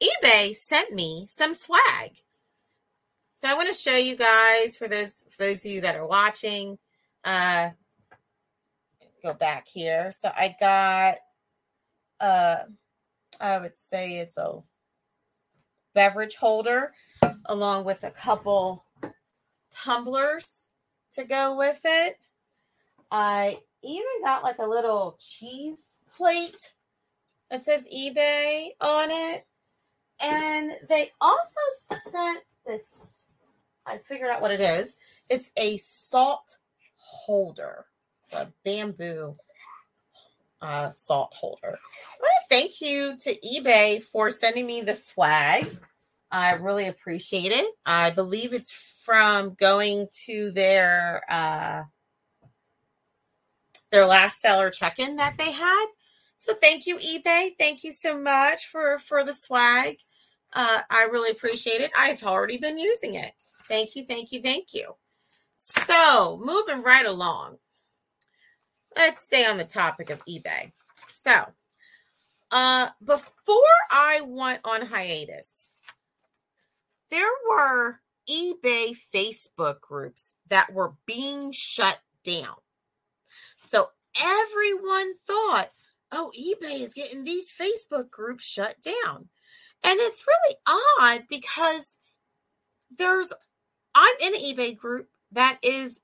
eBay 0.00 0.54
sent 0.54 0.92
me 0.92 1.26
some 1.28 1.52
swag. 1.52 2.22
So 3.34 3.48
I 3.48 3.54
want 3.54 3.66
to 3.66 3.74
show 3.74 3.96
you 3.96 4.14
guys 4.14 4.76
for 4.76 4.86
those 4.86 5.26
for 5.32 5.46
those 5.46 5.64
of 5.64 5.72
you 5.72 5.80
that 5.80 5.96
are 5.96 6.06
watching. 6.06 6.78
Uh 7.24 7.70
go 9.20 9.34
back 9.34 9.66
here. 9.66 10.12
So 10.12 10.30
I 10.32 10.54
got 10.60 11.16
uh 12.20 12.66
I 13.40 13.58
would 13.58 13.76
say 13.76 14.20
it's 14.20 14.38
a 14.38 14.60
beverage 15.96 16.36
holder 16.36 16.92
along 17.46 17.84
with 17.84 18.04
a 18.04 18.10
couple 18.10 18.84
tumblers 19.72 20.66
to 21.12 21.24
go 21.24 21.56
with 21.56 21.80
it. 21.84 22.18
I 23.10 23.58
even 23.82 24.04
got 24.22 24.42
like 24.42 24.58
a 24.58 24.66
little 24.66 25.18
cheese 25.18 26.00
plate 26.14 26.74
that 27.50 27.64
says 27.64 27.88
eBay 27.92 28.68
on 28.80 29.08
it. 29.10 29.46
And 30.22 30.70
they 30.88 31.08
also 31.20 31.60
sent 32.10 32.44
this, 32.66 33.28
I 33.86 33.98
figured 33.98 34.30
out 34.30 34.42
what 34.42 34.50
it 34.50 34.60
is. 34.60 34.98
It's 35.30 35.50
a 35.56 35.78
salt 35.78 36.58
holder. 36.96 37.86
It's 38.20 38.34
a 38.34 38.52
bamboo 38.64 39.36
uh, 40.60 40.90
salt 40.90 41.32
holder. 41.34 41.78
I 41.78 42.20
want 42.20 42.32
to 42.48 42.54
thank 42.54 42.80
you 42.80 43.16
to 43.18 43.36
eBay 43.46 44.02
for 44.02 44.30
sending 44.30 44.66
me 44.66 44.82
the 44.82 44.94
swag. 44.94 45.78
I 46.30 46.54
really 46.54 46.88
appreciate 46.88 47.52
it. 47.52 47.72
I 47.84 48.10
believe 48.10 48.52
it's 48.52 48.72
from 48.72 49.54
going 49.54 50.08
to 50.26 50.50
their 50.50 51.22
uh, 51.28 51.84
their 53.90 54.06
last 54.06 54.40
seller 54.40 54.70
check-in 54.70 55.16
that 55.16 55.38
they 55.38 55.52
had. 55.52 55.86
So 56.38 56.54
thank 56.54 56.86
you, 56.86 56.98
eBay. 56.98 57.50
Thank 57.58 57.84
you 57.84 57.92
so 57.92 58.20
much 58.20 58.66
for 58.66 58.98
for 58.98 59.24
the 59.24 59.34
swag. 59.34 59.96
Uh, 60.52 60.80
I 60.90 61.04
really 61.04 61.30
appreciate 61.30 61.80
it. 61.80 61.90
I've 61.96 62.22
already 62.22 62.56
been 62.56 62.78
using 62.78 63.14
it. 63.14 63.32
Thank 63.68 63.96
you, 63.96 64.04
thank 64.04 64.32
you, 64.32 64.42
thank 64.42 64.74
you. 64.74 64.94
So 65.56 66.40
moving 66.42 66.82
right 66.82 67.06
along, 67.06 67.58
let's 68.96 69.24
stay 69.24 69.46
on 69.46 69.58
the 69.58 69.64
topic 69.64 70.10
of 70.10 70.24
eBay. 70.24 70.72
So, 71.08 71.32
uh, 72.50 72.88
before 73.04 73.56
I 73.90 74.22
went 74.24 74.60
on 74.64 74.86
hiatus, 74.86 75.70
there 77.10 77.30
were 77.48 78.00
eBay 78.28 78.96
Facebook 79.14 79.80
groups 79.80 80.34
that 80.48 80.72
were 80.72 80.94
being 81.06 81.52
shut 81.52 81.98
down. 82.24 82.56
So 83.58 83.88
everyone 84.22 85.14
thought, 85.26 85.70
oh, 86.12 86.30
eBay 86.38 86.80
is 86.82 86.94
getting 86.94 87.24
these 87.24 87.52
Facebook 87.52 88.10
groups 88.10 88.44
shut 88.44 88.76
down. 88.80 89.28
And 89.84 89.98
it's 90.00 90.26
really 90.26 90.56
odd 91.00 91.24
because 91.28 91.98
there's, 92.96 93.32
I'm 93.94 94.14
in 94.20 94.34
an 94.34 94.40
eBay 94.40 94.76
group 94.76 95.08
that 95.32 95.58
is 95.62 96.00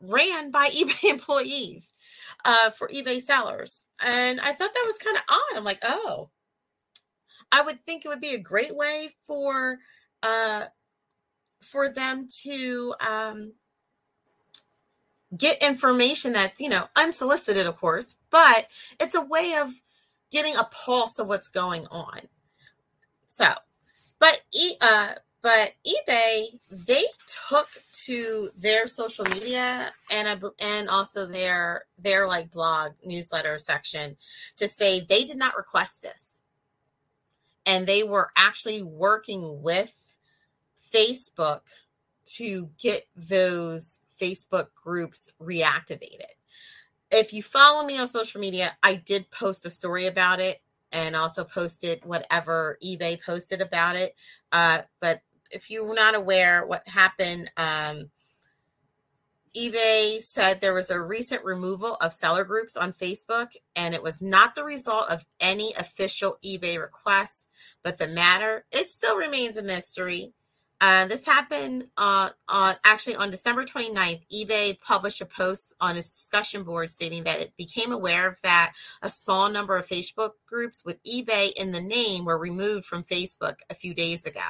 ran 0.00 0.50
by 0.50 0.68
eBay 0.70 1.10
employees 1.10 1.92
uh, 2.44 2.70
for 2.70 2.88
eBay 2.88 3.20
sellers. 3.20 3.84
And 4.06 4.40
I 4.40 4.52
thought 4.52 4.72
that 4.74 4.84
was 4.86 4.98
kind 4.98 5.16
of 5.16 5.22
odd. 5.28 5.56
I'm 5.56 5.64
like, 5.64 5.80
oh, 5.82 6.30
I 7.50 7.62
would 7.62 7.80
think 7.80 8.04
it 8.04 8.08
would 8.08 8.20
be 8.20 8.34
a 8.34 8.38
great 8.38 8.74
way 8.74 9.08
for 9.26 9.78
uh, 10.22 10.64
for 11.62 11.88
them 11.88 12.26
to 12.42 12.94
um, 13.06 13.52
get 15.36 15.62
information 15.62 16.32
that's 16.32 16.60
you 16.60 16.68
know 16.68 16.86
unsolicited 16.96 17.66
of 17.66 17.76
course 17.76 18.16
but 18.30 18.66
it's 18.98 19.14
a 19.14 19.20
way 19.20 19.54
of 19.60 19.72
getting 20.30 20.56
a 20.56 20.64
pulse 20.64 21.18
of 21.18 21.26
what's 21.26 21.48
going 21.48 21.86
on 21.88 22.20
so 23.26 23.52
but 24.18 24.40
e, 24.54 24.72
uh 24.80 25.12
but 25.42 25.72
ebay 25.86 26.46
they 26.86 27.04
took 27.48 27.68
to 27.92 28.50
their 28.56 28.86
social 28.86 29.24
media 29.26 29.92
and 30.12 30.42
and 30.60 30.88
also 30.88 31.26
their 31.26 31.84
their 31.98 32.26
like 32.26 32.50
blog 32.50 32.92
newsletter 33.04 33.58
section 33.58 34.16
to 34.56 34.68
say 34.68 35.00
they 35.00 35.24
did 35.24 35.36
not 35.36 35.56
request 35.56 36.02
this 36.02 36.42
and 37.66 37.86
they 37.86 38.02
were 38.02 38.30
actually 38.36 38.82
working 38.82 39.62
with 39.62 40.16
facebook 40.92 41.62
to 42.24 42.70
get 42.78 43.06
those 43.16 44.00
Facebook 44.20 44.68
groups 44.74 45.32
reactivated. 45.40 46.32
If 47.10 47.32
you 47.32 47.42
follow 47.42 47.86
me 47.86 47.98
on 47.98 48.06
social 48.06 48.40
media, 48.40 48.76
I 48.82 48.96
did 48.96 49.30
post 49.30 49.64
a 49.64 49.70
story 49.70 50.06
about 50.06 50.40
it 50.40 50.60
and 50.92 51.16
also 51.16 51.44
posted 51.44 52.04
whatever 52.04 52.78
eBay 52.84 53.22
posted 53.22 53.60
about 53.60 53.96
it. 53.96 54.14
Uh, 54.52 54.82
but 55.00 55.22
if 55.50 55.70
you're 55.70 55.94
not 55.94 56.14
aware 56.14 56.66
what 56.66 56.86
happened, 56.88 57.50
um, 57.56 58.10
eBay 59.56 60.20
said 60.20 60.60
there 60.60 60.74
was 60.74 60.90
a 60.90 61.00
recent 61.00 61.44
removal 61.44 61.96
of 62.00 62.12
seller 62.12 62.44
groups 62.44 62.76
on 62.76 62.92
Facebook, 62.92 63.56
and 63.74 63.94
it 63.94 64.02
was 64.02 64.22
not 64.22 64.54
the 64.54 64.64
result 64.64 65.10
of 65.10 65.24
any 65.40 65.72
official 65.78 66.38
eBay 66.44 66.80
requests, 66.80 67.48
but 67.82 67.98
the 67.98 68.08
matter 68.08 68.64
it 68.70 68.86
still 68.86 69.16
remains 69.16 69.56
a 69.56 69.62
mystery. 69.62 70.32
Uh, 70.80 71.08
this 71.08 71.26
happened 71.26 71.88
uh, 71.96 72.28
on 72.48 72.76
actually 72.84 73.16
on 73.16 73.32
December 73.32 73.64
29th. 73.64 74.22
eBay 74.32 74.80
published 74.80 75.20
a 75.20 75.26
post 75.26 75.74
on 75.80 75.96
its 75.96 76.10
discussion 76.10 76.62
board 76.62 76.88
stating 76.88 77.24
that 77.24 77.40
it 77.40 77.56
became 77.56 77.90
aware 77.90 78.28
of 78.28 78.40
that 78.42 78.74
a 79.02 79.10
small 79.10 79.50
number 79.50 79.76
of 79.76 79.86
Facebook 79.86 80.32
groups 80.46 80.84
with 80.84 81.02
eBay 81.02 81.50
in 81.58 81.72
the 81.72 81.80
name 81.80 82.24
were 82.24 82.38
removed 82.38 82.86
from 82.86 83.02
Facebook 83.02 83.56
a 83.68 83.74
few 83.74 83.92
days 83.92 84.24
ago. 84.24 84.40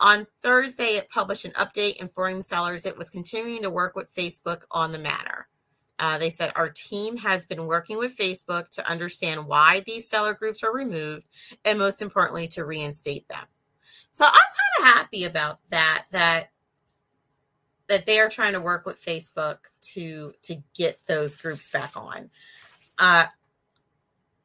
On 0.00 0.26
Thursday, 0.42 0.96
it 0.96 1.08
published 1.08 1.44
an 1.44 1.52
update 1.52 2.00
informing 2.00 2.42
sellers 2.42 2.84
it 2.84 2.98
was 2.98 3.10
continuing 3.10 3.62
to 3.62 3.70
work 3.70 3.94
with 3.94 4.14
Facebook 4.14 4.62
on 4.70 4.92
the 4.92 4.98
matter. 4.98 5.46
Uh, 5.98 6.18
they 6.18 6.30
said, 6.30 6.52
Our 6.56 6.70
team 6.70 7.16
has 7.18 7.46
been 7.46 7.66
working 7.66 7.98
with 7.98 8.16
Facebook 8.16 8.68
to 8.70 8.90
understand 8.90 9.46
why 9.46 9.82
these 9.86 10.08
seller 10.08 10.34
groups 10.34 10.62
were 10.62 10.72
removed 10.72 11.24
and, 11.64 11.78
most 11.78 12.02
importantly, 12.02 12.48
to 12.48 12.64
reinstate 12.64 13.28
them. 13.28 13.46
So 14.10 14.24
I'm 14.24 14.32
kind 14.32 14.88
of 14.88 14.94
happy 14.96 15.24
about 15.24 15.60
that, 15.70 16.06
that 16.10 16.50
that 17.86 18.06
they 18.06 18.18
are 18.18 18.30
trying 18.30 18.54
to 18.54 18.60
work 18.60 18.86
with 18.86 19.02
Facebook 19.02 19.58
to 19.92 20.34
to 20.42 20.62
get 20.74 20.98
those 21.06 21.36
groups 21.36 21.70
back 21.70 21.96
on. 21.96 22.30
Uh, 22.98 23.26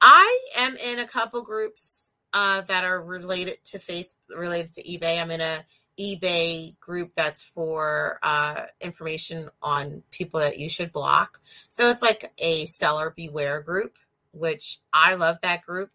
I 0.01 0.39
am 0.57 0.75
in 0.77 0.99
a 0.99 1.07
couple 1.07 1.41
groups 1.41 2.11
uh, 2.33 2.61
that 2.61 2.83
are 2.83 3.01
related 3.01 3.63
to 3.65 3.79
face 3.79 4.17
related 4.35 4.73
to 4.73 4.83
eBay. 4.83 5.21
I'm 5.21 5.31
in 5.31 5.41
a 5.41 5.63
eBay 5.99 6.79
group 6.79 7.11
that's 7.15 7.43
for 7.43 8.19
uh, 8.23 8.61
information 8.79 9.49
on 9.61 10.03
people 10.11 10.39
that 10.39 10.57
you 10.57 10.69
should 10.69 10.91
block. 10.91 11.41
So 11.71 11.89
it's 11.89 12.01
like 12.01 12.31
a 12.37 12.65
seller 12.65 13.13
beware 13.15 13.61
group, 13.61 13.97
which 14.31 14.79
I 14.93 15.15
love 15.15 15.39
that 15.41 15.63
group. 15.63 15.91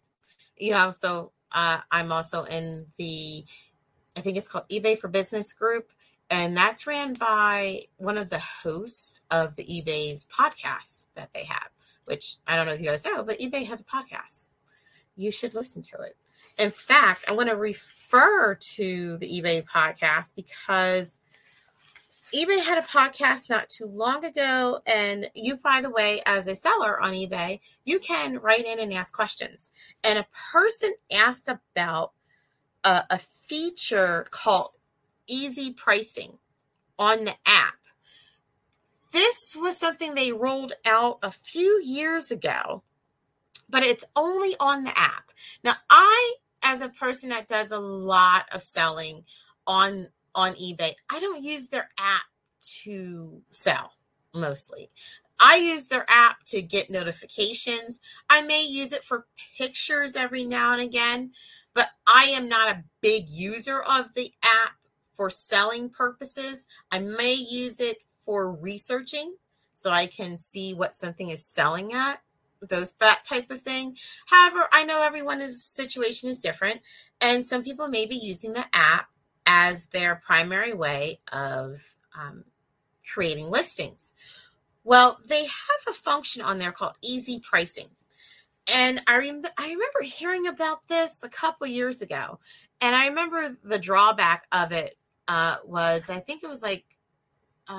You 0.57 0.71
know, 0.71 0.91
so 0.91 1.31
uh, 1.51 1.79
I'm 1.91 2.11
also 2.11 2.43
in 2.43 2.85
the, 2.97 3.43
I 4.15 4.21
think 4.21 4.37
it's 4.37 4.47
called 4.47 4.69
eBay 4.69 4.97
for 4.97 5.07
Business 5.07 5.53
group, 5.53 5.91
and 6.29 6.55
that's 6.55 6.87
ran 6.87 7.13
by 7.13 7.81
one 7.97 8.17
of 8.17 8.29
the 8.29 8.39
hosts 8.39 9.21
of 9.31 9.55
the 9.55 9.63
eBay's 9.63 10.25
podcast 10.25 11.07
that 11.15 11.31
they 11.33 11.45
have. 11.45 11.69
Which 12.05 12.35
I 12.45 12.55
don't 12.55 12.67
know 12.67 12.73
if 12.73 12.79
you 12.79 12.85
guys 12.85 13.03
know, 13.03 13.23
but 13.23 13.39
eBay 13.39 13.65
has 13.65 13.81
a 13.81 13.85
podcast. 13.85 14.51
You 15.15 15.31
should 15.31 15.55
listen 15.55 15.81
to 15.81 16.01
it. 16.01 16.15
In 16.57 16.71
fact, 16.71 17.25
I 17.27 17.33
want 17.33 17.49
to 17.49 17.55
refer 17.55 18.55
to 18.55 19.17
the 19.17 19.27
eBay 19.27 19.63
podcast 19.63 20.35
because 20.35 21.19
eBay 22.33 22.63
had 22.63 22.77
a 22.77 22.81
podcast 22.81 23.49
not 23.49 23.69
too 23.69 23.85
long 23.85 24.23
ago. 24.25 24.79
And 24.85 25.29
you, 25.35 25.57
by 25.57 25.81
the 25.81 25.89
way, 25.89 26.21
as 26.25 26.47
a 26.47 26.55
seller 26.55 26.99
on 26.99 27.13
eBay, 27.13 27.59
you 27.83 27.99
can 27.99 28.39
write 28.39 28.65
in 28.65 28.79
and 28.79 28.93
ask 28.93 29.13
questions. 29.13 29.71
And 30.03 30.17
a 30.17 30.27
person 30.51 30.93
asked 31.13 31.47
about 31.49 32.13
a, 32.83 33.03
a 33.09 33.19
feature 33.19 34.25
called 34.31 34.71
easy 35.27 35.73
pricing 35.73 36.37
on 36.97 37.25
the 37.25 37.35
app. 37.45 37.75
This 39.11 39.55
was 39.55 39.77
something 39.77 40.13
they 40.13 40.31
rolled 40.31 40.73
out 40.85 41.19
a 41.23 41.31
few 41.31 41.81
years 41.83 42.31
ago, 42.31 42.83
but 43.69 43.83
it's 43.83 44.03
only 44.15 44.55
on 44.59 44.83
the 44.83 44.97
app. 44.97 45.31
Now, 45.63 45.75
I 45.89 46.35
as 46.65 46.81
a 46.81 46.89
person 46.89 47.29
that 47.29 47.47
does 47.47 47.71
a 47.71 47.79
lot 47.79 48.45
of 48.51 48.63
selling 48.63 49.23
on 49.67 50.07
on 50.33 50.53
eBay, 50.53 50.91
I 51.09 51.19
don't 51.19 51.43
use 51.43 51.69
their 51.69 51.89
app 51.97 52.23
to 52.83 53.41
sell 53.51 53.93
mostly. 54.33 54.89
I 55.39 55.55
use 55.55 55.87
their 55.87 56.05
app 56.09 56.43
to 56.47 56.61
get 56.61 56.89
notifications. 56.89 57.99
I 58.29 58.41
may 58.41 58.65
use 58.65 58.91
it 58.91 59.03
for 59.03 59.27
pictures 59.57 60.15
every 60.15 60.43
now 60.43 60.73
and 60.73 60.81
again, 60.81 61.31
but 61.73 61.89
I 62.07 62.25
am 62.35 62.49
not 62.49 62.69
a 62.69 62.83
big 63.01 63.29
user 63.29 63.81
of 63.81 64.13
the 64.13 64.31
app 64.43 64.73
for 65.13 65.29
selling 65.29 65.89
purposes. 65.89 66.67
I 66.91 66.99
may 66.99 67.33
use 67.33 67.79
it 67.79 67.97
for 68.21 68.53
researching 68.53 69.35
so 69.73 69.89
I 69.89 70.05
can 70.07 70.37
see 70.37 70.73
what 70.73 70.93
something 70.93 71.29
is 71.29 71.45
selling 71.45 71.93
at 71.93 72.21
those 72.69 72.93
that 72.93 73.23
type 73.27 73.51
of 73.51 73.61
thing. 73.61 73.97
However, 74.27 74.67
I 74.71 74.83
know 74.83 75.03
everyone's 75.03 75.63
situation 75.63 76.29
is 76.29 76.39
different, 76.39 76.81
and 77.21 77.45
some 77.45 77.63
people 77.63 77.87
may 77.87 78.05
be 78.05 78.15
using 78.15 78.53
the 78.53 78.65
app 78.73 79.09
as 79.45 79.87
their 79.87 80.15
primary 80.15 80.73
way 80.73 81.19
of 81.31 81.97
um, 82.19 82.45
creating 83.11 83.49
listings. 83.49 84.13
Well, 84.83 85.19
they 85.27 85.43
have 85.43 85.83
a 85.87 85.93
function 85.93 86.41
on 86.41 86.59
there 86.59 86.71
called 86.71 86.93
easy 87.01 87.39
pricing. 87.39 87.87
And 88.75 89.01
I, 89.07 89.17
rem- 89.17 89.43
I 89.57 89.63
remember 89.63 90.01
hearing 90.01 90.47
about 90.47 90.87
this 90.87 91.23
a 91.23 91.29
couple 91.29 91.67
years 91.67 92.01
ago. 92.01 92.39
And 92.81 92.95
I 92.95 93.07
remember 93.07 93.57
the 93.63 93.79
drawback 93.79 94.45
of 94.51 94.71
it 94.71 94.97
uh, 95.27 95.57
was 95.65 96.09
I 96.09 96.19
think 96.19 96.43
it 96.43 96.49
was 96.49 96.61
like 96.61 96.85
uh, 97.67 97.73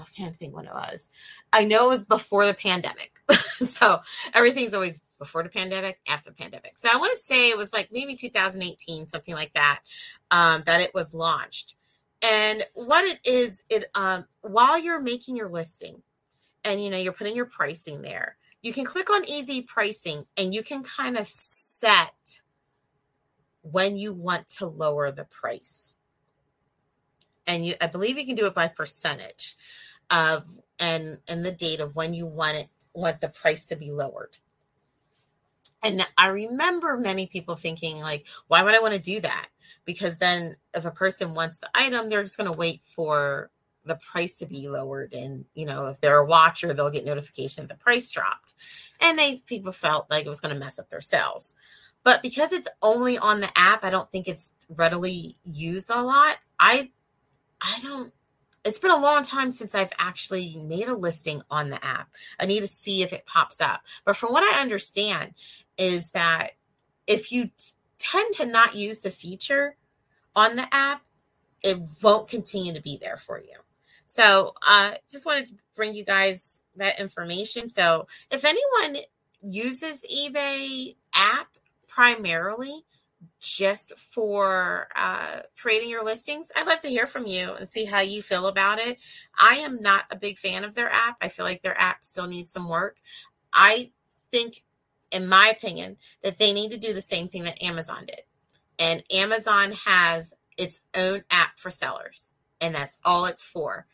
I 0.00 0.04
can't 0.16 0.34
think 0.34 0.54
when 0.54 0.66
it 0.66 0.74
was. 0.74 1.10
I 1.52 1.64
know 1.64 1.86
it 1.86 1.90
was 1.90 2.04
before 2.04 2.44
the 2.44 2.54
pandemic. 2.54 3.12
so 3.66 4.00
everything's 4.34 4.74
always 4.74 5.00
before 5.18 5.42
the 5.42 5.48
pandemic, 5.48 5.98
after 6.08 6.30
the 6.30 6.36
pandemic. 6.36 6.72
So 6.76 6.88
I 6.92 6.96
want 6.96 7.12
to 7.12 7.18
say 7.18 7.50
it 7.50 7.58
was 7.58 7.72
like 7.72 7.88
maybe 7.90 8.14
2018, 8.14 9.08
something 9.08 9.34
like 9.34 9.52
that, 9.54 9.80
um, 10.30 10.62
that 10.66 10.80
it 10.80 10.94
was 10.94 11.12
launched. 11.14 11.74
And 12.22 12.64
what 12.74 13.04
it 13.04 13.20
is, 13.24 13.62
it 13.68 13.86
um, 13.94 14.26
while 14.42 14.80
you're 14.80 15.00
making 15.00 15.36
your 15.36 15.48
listing, 15.48 16.02
and 16.64 16.82
you 16.82 16.90
know 16.90 16.98
you're 16.98 17.12
putting 17.12 17.36
your 17.36 17.46
pricing 17.46 18.02
there, 18.02 18.36
you 18.62 18.72
can 18.72 18.84
click 18.84 19.10
on 19.10 19.28
easy 19.28 19.62
pricing, 19.62 20.24
and 20.36 20.52
you 20.52 20.62
can 20.62 20.82
kind 20.82 21.16
of 21.16 21.28
set 21.28 22.40
when 23.62 23.96
you 23.96 24.12
want 24.12 24.48
to 24.48 24.66
lower 24.66 25.10
the 25.10 25.24
price 25.24 25.94
and 27.48 27.66
you 27.66 27.74
i 27.80 27.86
believe 27.86 28.18
you 28.18 28.26
can 28.26 28.36
do 28.36 28.46
it 28.46 28.54
by 28.54 28.68
percentage 28.68 29.56
of 30.10 30.44
and 30.78 31.18
and 31.26 31.44
the 31.44 31.50
date 31.50 31.80
of 31.80 31.96
when 31.96 32.14
you 32.14 32.26
want 32.26 32.56
it 32.56 32.68
want 32.94 33.20
the 33.20 33.28
price 33.28 33.66
to 33.68 33.76
be 33.76 33.90
lowered. 33.90 34.38
And 35.82 36.06
i 36.16 36.28
remember 36.28 36.96
many 36.96 37.26
people 37.26 37.54
thinking 37.54 38.00
like 38.00 38.26
why 38.48 38.62
would 38.62 38.74
i 38.74 38.80
want 38.80 38.94
to 38.94 38.98
do 38.98 39.20
that? 39.20 39.48
Because 39.84 40.18
then 40.18 40.56
if 40.74 40.84
a 40.84 40.90
person 40.90 41.34
wants 41.34 41.58
the 41.58 41.70
item 41.74 42.08
they're 42.08 42.22
just 42.22 42.36
going 42.36 42.50
to 42.50 42.56
wait 42.56 42.82
for 42.84 43.50
the 43.84 43.96
price 43.96 44.36
to 44.38 44.46
be 44.46 44.68
lowered. 44.68 45.14
And 45.14 45.44
you 45.54 45.66
know 45.66 45.86
if 45.86 46.00
they're 46.00 46.18
a 46.18 46.26
watcher 46.26 46.74
they'll 46.74 46.90
get 46.90 47.06
notification 47.06 47.66
the 47.66 47.74
price 47.74 48.10
dropped. 48.10 48.54
And 49.00 49.18
they 49.18 49.38
people 49.46 49.72
felt 49.72 50.10
like 50.10 50.26
it 50.26 50.30
was 50.30 50.40
going 50.40 50.54
to 50.54 50.60
mess 50.60 50.78
up 50.78 50.88
their 50.88 51.00
sales. 51.00 51.54
But 52.04 52.22
because 52.22 52.52
it's 52.52 52.68
only 52.82 53.18
on 53.18 53.40
the 53.40 53.50
app 53.56 53.84
i 53.84 53.90
don't 53.90 54.10
think 54.10 54.26
it's 54.26 54.52
readily 54.68 55.36
used 55.44 55.90
a 55.90 56.02
lot. 56.02 56.36
I 56.58 56.90
I 57.60 57.78
don't 57.82 58.12
it's 58.64 58.78
been 58.78 58.90
a 58.90 59.00
long 59.00 59.22
time 59.22 59.50
since 59.50 59.74
I've 59.74 59.92
actually 59.98 60.56
made 60.56 60.88
a 60.88 60.94
listing 60.94 61.42
on 61.50 61.70
the 61.70 61.84
app. 61.84 62.08
I 62.40 62.46
need 62.46 62.60
to 62.60 62.66
see 62.66 63.02
if 63.02 63.12
it 63.12 63.26
pops 63.26 63.60
up. 63.60 63.82
But 64.04 64.16
from 64.16 64.32
what 64.32 64.42
I 64.42 64.60
understand 64.60 65.34
is 65.76 66.10
that 66.10 66.50
if 67.06 67.32
you 67.32 67.46
t- 67.46 67.52
tend 67.98 68.34
to 68.34 68.46
not 68.46 68.74
use 68.74 69.00
the 69.00 69.10
feature 69.10 69.76
on 70.36 70.56
the 70.56 70.66
app, 70.72 71.02
it 71.62 71.78
won't 72.02 72.28
continue 72.28 72.72
to 72.72 72.82
be 72.82 72.98
there 73.00 73.16
for 73.16 73.38
you. 73.38 73.54
So, 74.06 74.54
uh 74.66 74.92
just 75.10 75.26
wanted 75.26 75.46
to 75.46 75.54
bring 75.76 75.94
you 75.94 76.04
guys 76.04 76.62
that 76.76 77.00
information. 77.00 77.68
So, 77.68 78.06
if 78.30 78.44
anyone 78.44 79.02
uses 79.42 80.04
eBay 80.04 80.96
app 81.14 81.48
primarily, 81.86 82.84
just 83.40 83.96
for 83.98 84.88
uh, 84.96 85.40
creating 85.60 85.90
your 85.90 86.04
listings. 86.04 86.50
I'd 86.54 86.66
love 86.66 86.80
to 86.82 86.88
hear 86.88 87.06
from 87.06 87.26
you 87.26 87.52
and 87.52 87.68
see 87.68 87.84
how 87.84 88.00
you 88.00 88.22
feel 88.22 88.46
about 88.46 88.78
it. 88.78 88.98
I 89.38 89.56
am 89.56 89.80
not 89.80 90.04
a 90.10 90.16
big 90.16 90.38
fan 90.38 90.64
of 90.64 90.74
their 90.74 90.90
app. 90.90 91.16
I 91.20 91.28
feel 91.28 91.44
like 91.44 91.62
their 91.62 91.80
app 91.80 92.04
still 92.04 92.26
needs 92.26 92.50
some 92.50 92.68
work. 92.68 92.98
I 93.52 93.90
think, 94.30 94.64
in 95.10 95.26
my 95.26 95.48
opinion, 95.48 95.96
that 96.22 96.38
they 96.38 96.52
need 96.52 96.70
to 96.70 96.78
do 96.78 96.92
the 96.92 97.00
same 97.02 97.28
thing 97.28 97.44
that 97.44 97.62
Amazon 97.62 98.06
did. 98.06 98.22
And 98.78 99.02
Amazon 99.12 99.72
has 99.86 100.34
its 100.56 100.80
own 100.94 101.24
app 101.30 101.58
for 101.58 101.70
sellers, 101.70 102.34
and 102.60 102.74
that's 102.74 102.98
all 103.04 103.24
it's 103.26 103.44
for. 103.44 103.86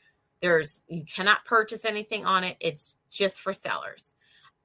There's 0.43 0.83
you 0.89 1.05
cannot 1.05 1.45
purchase 1.45 1.85
anything 1.85 2.27
on 2.27 2.45
it. 2.45 2.57
It's 2.61 2.97
just 3.11 3.41
for 3.41 3.53
sellers. 3.53 4.15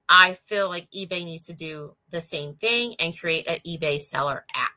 I 0.10 0.34
feel 0.45 0.69
like 0.69 0.89
eBay 0.91 1.24
needs 1.24 1.45
to 1.48 1.54
do 1.54 1.95
the 2.10 2.22
same 2.22 2.56
thing 2.56 2.95
and 3.00 3.17
create 3.17 3.48
an 3.48 3.60
eBay 3.65 4.02
seller 4.02 4.45
app. 4.56 4.72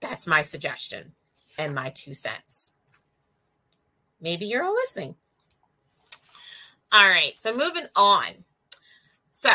That's 0.00 0.26
my 0.26 0.42
suggestion 0.42 1.12
and 1.58 1.74
my 1.74 1.90
two 1.90 2.14
cents. 2.14 2.72
Maybe 4.20 4.46
you're 4.46 4.64
all 4.64 4.74
listening. 4.74 5.16
All 6.92 7.08
right, 7.08 7.32
so 7.36 7.52
moving 7.56 7.86
on. 7.96 8.44
So, 9.32 9.50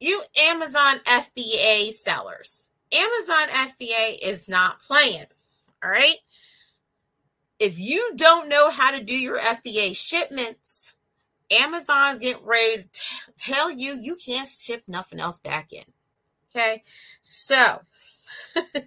you 0.00 0.22
Amazon 0.40 0.98
FBA 1.06 1.92
sellers, 1.92 2.68
Amazon 2.92 3.48
FBA 3.48 4.18
is 4.22 4.48
not 4.48 4.80
playing. 4.82 5.26
All 5.82 5.90
right. 5.90 6.16
if 7.58 7.78
you 7.78 8.12
don't 8.16 8.48
know 8.48 8.70
how 8.70 8.90
to 8.90 9.02
do 9.02 9.14
your 9.16 9.38
FBA 9.38 9.96
shipments, 9.96 10.92
Amazon's 11.50 12.18
getting 12.18 12.44
ready 12.44 12.82
to 12.82 12.88
t- 12.92 13.02
tell 13.38 13.70
you 13.70 13.98
you 14.00 14.16
can't 14.16 14.48
ship 14.48 14.84
nothing 14.86 15.20
else 15.20 15.38
back 15.38 15.72
in. 15.72 15.84
Okay, 16.54 16.82
so 17.22 17.80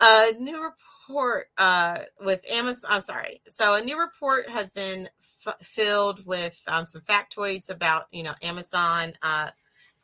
a 0.00 0.32
new 0.38 0.62
report 0.62 1.46
uh, 1.58 1.98
with 2.20 2.44
Amazon. 2.50 2.90
I'm 2.92 3.00
sorry. 3.00 3.42
So 3.48 3.74
a 3.74 3.82
new 3.82 4.00
report 4.00 4.48
has 4.48 4.72
been 4.72 5.08
f- 5.46 5.56
filled 5.62 6.24
with 6.26 6.60
um, 6.68 6.86
some 6.86 7.02
factoids 7.02 7.70
about 7.70 8.06
you 8.12 8.22
know 8.22 8.34
Amazon 8.42 9.12
uh, 9.22 9.50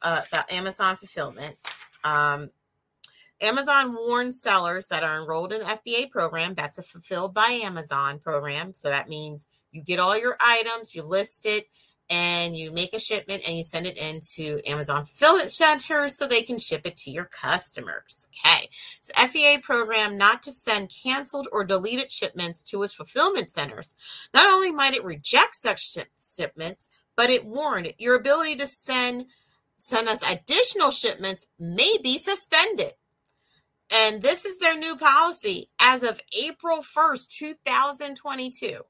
uh, 0.03 0.23
about 0.31 0.53
Amazon 0.53 0.97
fulfillment. 0.97 1.57
Um, 2.05 2.51
Amazon 3.41 3.95
warns 3.95 4.43
sellers 4.43 4.89
that 4.89 5.05
are 5.05 5.21
enrolled 5.21 5.53
in 5.53 5.61
the 5.61 5.65
FBA 5.67 6.11
program. 6.11 6.55
That's 6.55 6.79
a 6.79 6.83
fulfilled 6.83 7.35
by 7.35 7.61
Amazon 7.63 8.19
program. 8.19 8.75
So 8.75 8.89
that 8.91 9.09
means 9.09 9.49
you 9.79 9.85
get 9.85 10.01
all 10.01 10.19
your 10.19 10.37
items, 10.41 10.95
you 10.95 11.03
list 11.03 11.47
it, 11.47 11.67
and 12.11 12.57
you 12.57 12.71
make 12.73 12.95
a 12.95 12.99
shipment 12.99 13.43
and 13.47 13.57
you 13.57 13.63
send 13.63 13.87
it 13.87 13.99
into 13.99 14.61
Amazon 14.67 15.05
fulfillment 15.05 15.53
centers 15.53 16.17
so 16.17 16.27
they 16.27 16.43
can 16.43 16.59
ship 16.59 16.83
it 16.87 16.97
to 16.97 17.11
your 17.11 17.27
customers. 17.27 18.29
Okay. 18.47 18.69
So 19.01 19.13
FBA 19.13 19.63
program 19.63 20.17
not 20.17 20.43
to 20.45 20.53
send 20.53 20.91
canceled 20.91 21.49
or 21.53 21.65
deleted 21.65 22.11
shipments 22.11 22.63
to 22.63 22.83
its 22.83 22.95
fulfillment 22.95 23.51
centers. 23.51 23.95
Not 24.33 24.47
only 24.47 24.73
might 24.73 24.95
it 24.95 25.05
reject 25.05 25.55
such 25.55 25.95
shipments, 26.19 26.89
but 27.15 27.31
it 27.31 27.45
warned 27.45 27.93
your 27.99 28.15
ability 28.15 28.57
to 28.57 28.67
send 28.67 29.27
send 29.77 30.09
us 30.09 30.29
additional 30.29 30.91
shipments 30.91 31.47
may 31.59 31.99
be 32.03 32.19
suspended. 32.19 32.93
And 33.93 34.23
this 34.23 34.45
is 34.45 34.59
their 34.59 34.77
new 34.77 34.97
policy 34.97 35.71
as 35.81 36.03
of 36.03 36.21
April 36.37 36.79
1st, 36.79 37.29
2022 37.29 38.81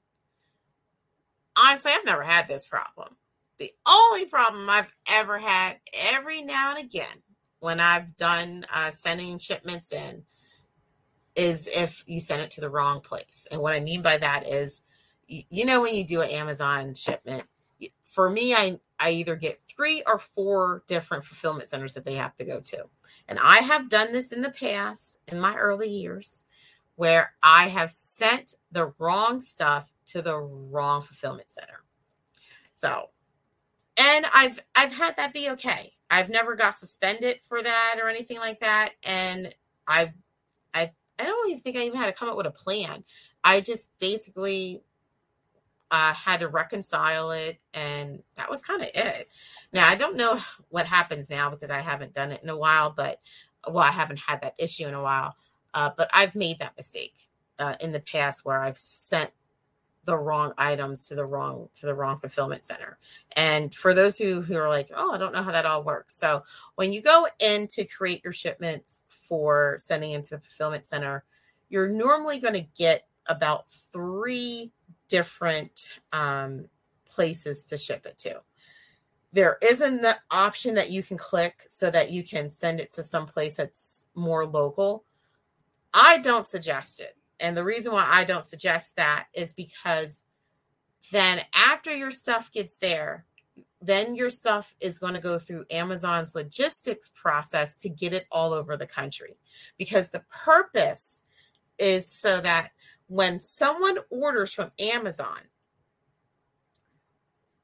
honestly, 1.59 1.93
I've 1.95 2.05
never 2.05 2.23
had 2.23 2.49
this 2.49 2.67
problem. 2.67 3.17
The 3.59 3.73
only 3.87 4.25
problem 4.27 4.69
I've 4.71 4.93
ever 5.13 5.39
had 5.39 5.79
every 6.13 6.43
now 6.43 6.75
and 6.77 6.85
again 6.85 7.23
when 7.61 7.81
I've 7.81 8.17
done 8.17 8.65
uh, 8.73 8.93
sending 8.93 9.39
shipments 9.39 9.93
in 9.93 10.23
is 11.35 11.69
if 11.69 12.05
you 12.07 12.21
send 12.21 12.43
it 12.43 12.51
to 12.53 12.61
the 12.61 12.71
wrong 12.71 13.01
place. 13.01 13.47
And 13.51 13.61
what 13.61 13.75
I 13.75 13.81
mean 13.81 14.03
by 14.03 14.17
that 14.19 14.47
is, 14.47 14.83
you, 15.27 15.43
you 15.51 15.65
know, 15.65 15.83
when 15.83 15.95
you 15.95 16.05
do 16.05 16.21
an 16.21 16.31
Amazon 16.31 16.95
shipment, 16.95 17.45
for 18.05 18.31
me, 18.31 18.55
I, 18.55 18.81
I 18.99 19.11
either 19.11 19.37
get 19.37 19.61
three 19.61 20.03
or 20.07 20.19
four 20.19 20.83
different 20.89 21.25
fulfillment 21.25 21.69
centers 21.69 21.95
that 21.95 22.05
they 22.05 22.15
have 22.15 22.35
to 22.37 22.45
go 22.45 22.61
to. 22.61 22.85
And 23.29 23.39
I 23.41 23.59
have 23.59 23.91
done 23.91 24.13
this 24.13 24.33
in 24.33 24.43
the 24.43 24.51
past, 24.51 25.19
in 25.29 25.39
my 25.39 25.55
early 25.57 25.89
years, 25.89 26.45
where 26.97 27.35
I 27.43 27.69
have 27.69 27.91
sent 27.91 28.55
the 28.73 28.93
wrong 28.99 29.39
stuff 29.39 29.93
to 30.09 30.23
the 30.23 30.39
wrong 30.39 31.03
fulfillment 31.03 31.51
center. 31.51 31.83
So, 32.75 33.11
and 34.01 34.27
I've 34.35 34.61
I've 34.77 34.93
had 34.93 35.17
that 35.17 35.33
be 35.33 35.51
okay. 35.51 35.93
I've 36.11 36.31
never 36.31 36.55
got 36.55 36.77
suspended 36.77 37.41
for 37.45 37.63
that 37.63 37.99
or 38.03 38.09
anything 38.09 38.39
like 38.39 38.61
that, 38.61 38.91
and 39.05 39.53
I 39.87 40.13
I 40.73 40.93
I 41.19 41.25
don't 41.25 41.51
even 41.51 41.61
think 41.61 41.77
I 41.77 41.83
even 41.83 41.99
had 41.99 42.07
to 42.07 42.13
come 42.13 42.29
up 42.29 42.37
with 42.37 42.47
a 42.47 42.51
plan. 42.51 43.05
I 43.45 43.61
just 43.61 43.91
basically 43.99 44.83
uh, 45.91 46.13
had 46.13 46.41
to 46.41 46.49
reconcile 46.49 47.33
it, 47.33 47.59
and 47.75 48.23
that 48.37 48.51
was 48.51 48.63
kind 48.63 48.83
of 48.83 48.89
it. 48.95 49.29
Now 49.73 49.89
I 49.89 49.95
don't 49.95 50.17
know 50.17 50.39
what 50.69 50.87
happens 50.87 51.29
now 51.29 51.51
because 51.51 51.71
I 51.71 51.81
haven't 51.81 52.15
done 52.15 52.33
it 52.33 52.43
in 52.43 52.49
a 52.49 52.57
while, 52.57 52.91
but 52.91 53.21
well, 53.67 53.85
I 53.85 53.91
haven't 53.91 54.21
had 54.21 54.41
that 54.43 54.55
issue 54.59 54.87
in 54.87 54.95
a 54.95 55.03
while. 55.03 55.35
Uh, 55.75 55.91
but 55.97 56.09
I've 56.15 56.35
made 56.35 56.61
that 56.61 56.77
mistake 56.77 57.29
uh, 57.59 57.75
in 57.81 57.93
the 57.93 58.01
past 58.01 58.45
where 58.45 58.61
I've 58.63 58.79
sent 58.79 59.31
the 60.09 60.17
wrong 60.17 60.55
items 60.57 61.07
to 61.07 61.15
the 61.15 61.25
wrong 61.27 61.69
to 61.75 61.85
the 61.85 61.95
wrong 61.95 62.17
fulfillment 62.17 62.65
center. 62.65 62.97
And 63.37 63.75
for 63.75 63.93
those 63.93 64.17
who 64.17 64.41
who 64.41 64.57
are 64.57 64.69
like, 64.69 64.91
"Oh, 64.97 65.13
I 65.13 65.19
don't 65.19 65.35
know 65.35 65.43
how 65.43 65.53
that 65.53 65.67
all 65.67 65.85
works." 65.85 66.17
So, 66.17 66.45
when 66.77 66.95
you 66.95 67.03
go 67.03 67.27
in 67.39 67.67
to 67.69 67.85
create 67.85 68.25
your 68.25 68.33
shipments 68.33 69.03
for 69.11 69.77
sending 69.79 70.13
into 70.13 70.31
the 70.31 70.41
fulfillment 70.41 70.87
center, 70.87 71.25
you're 71.69 71.91
normally 71.91 72.39
going 72.39 72.55
to 72.55 72.67
get 72.75 73.07
about 73.27 73.71
3 73.71 74.73
different 75.09 75.93
um, 76.15 76.71
places 77.07 77.65
to 77.67 77.77
ship 77.77 78.07
it 78.07 78.17
to. 78.17 78.41
There 79.35 79.59
is 79.61 79.83
an 79.83 80.07
option 80.31 80.75
that 80.77 80.91
you 80.91 81.03
can 81.03 81.19
click 81.19 81.65
so 81.69 81.91
that 81.91 82.11
you 82.11 82.23
can 82.23 82.49
send 82.49 82.81
it 82.81 82.95
to 82.95 83.03
some 83.03 83.27
place 83.27 83.53
that's 83.53 84.07
more 84.15 84.47
local. 84.47 85.05
I 85.93 86.17
don't 86.17 86.47
suggest 86.47 87.01
it 87.01 87.18
and 87.41 87.57
the 87.57 87.65
reason 87.65 87.93
why 87.93 88.07
I 88.09 88.25
don't 88.25 88.45
suggest 88.45 88.97
that 88.97 89.27
is 89.35 89.53
because 89.53 90.25
then 91.13 91.43
after 91.55 91.95
your 91.95 92.11
stuff 92.11 92.51
gets 92.53 92.77
there, 92.77 93.25
then 93.81 94.17
your 94.17 94.31
stuff 94.31 94.75
is 94.81 94.99
going 94.99 95.15
to 95.15 95.21
go 95.21 95.39
through 95.39 95.65
Amazon's 95.71 96.35
logistics 96.35 97.11
process 97.15 97.77
to 97.77 97.89
get 97.89 98.13
it 98.13 98.27
all 98.31 98.53
over 98.53 98.77
the 98.77 98.87
country. 98.87 99.39
Because 99.79 100.11
the 100.11 100.25
purpose 100.45 101.23
is 101.79 102.11
so 102.11 102.41
that 102.41 102.71
when 103.07 103.41
someone 103.41 103.99
orders 104.11 104.53
from 104.53 104.73
Amazon, 104.79 105.39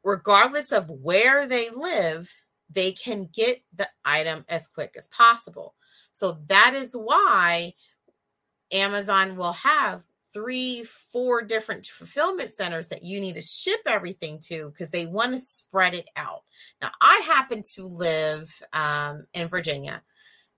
regardless 0.05 0.71
of 0.71 0.91
where 0.91 1.49
they 1.49 1.69
live, 1.71 2.31
they 2.71 2.93
can 2.93 3.29
get 3.33 3.63
the 3.75 3.89
item 4.05 4.45
as 4.49 4.69
quick 4.69 4.95
as 4.97 5.09
possible. 5.09 5.75
So 6.13 6.39
that 6.47 6.75
is 6.75 6.95
why 6.95 7.75
Amazon 8.75 9.37
will 9.37 9.53
have 9.53 10.05
three, 10.33 10.83
four 10.83 11.43
different 11.43 11.87
fulfillment 11.87 12.51
centers 12.51 12.89
that 12.89 13.05
you 13.05 13.21
need 13.21 13.37
to 13.37 13.43
ship 13.43 13.81
everything 13.87 14.41
to 14.41 14.69
because 14.69 14.91
they 14.91 15.07
want 15.07 15.33
to 15.33 15.39
spread 15.39 15.95
it 15.95 16.09
out. 16.17 16.43
Now, 16.83 16.91
I 17.01 17.23
happen 17.25 17.63
to 17.75 17.87
live 17.87 18.53
um, 18.73 19.27
in 19.33 19.49
Virginia. 19.49 20.03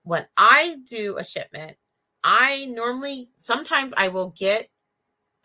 When 0.03 0.25
I 0.35 0.77
do 0.89 1.17
a 1.17 1.23
shipment, 1.23 1.77
I 2.23 2.65
normally, 2.65 3.29
sometimes 3.37 3.93
I 3.95 4.07
will 4.07 4.33
get 4.35 4.67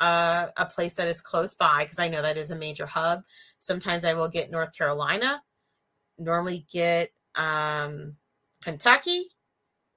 uh, 0.01 0.49
a 0.57 0.67
place 0.67 0.95
that 0.95 1.09
is 1.09 1.21
close 1.21 1.55
by 1.55 1.85
because 1.85 1.99
I 1.99 2.09
know 2.09 2.23
that 2.23 2.39
is 2.39 2.51
a 2.51 2.57
major 2.57 2.87
hub. 2.87 3.23
Sometimes 3.59 4.05
I 4.05 4.15
will 4.15 4.29
get 4.29 4.51
North 4.51 4.77
Carolina, 4.77 5.43
normally 6.19 6.67
get 6.73 7.11
um, 7.35 8.17
Kentucky, 8.63 9.27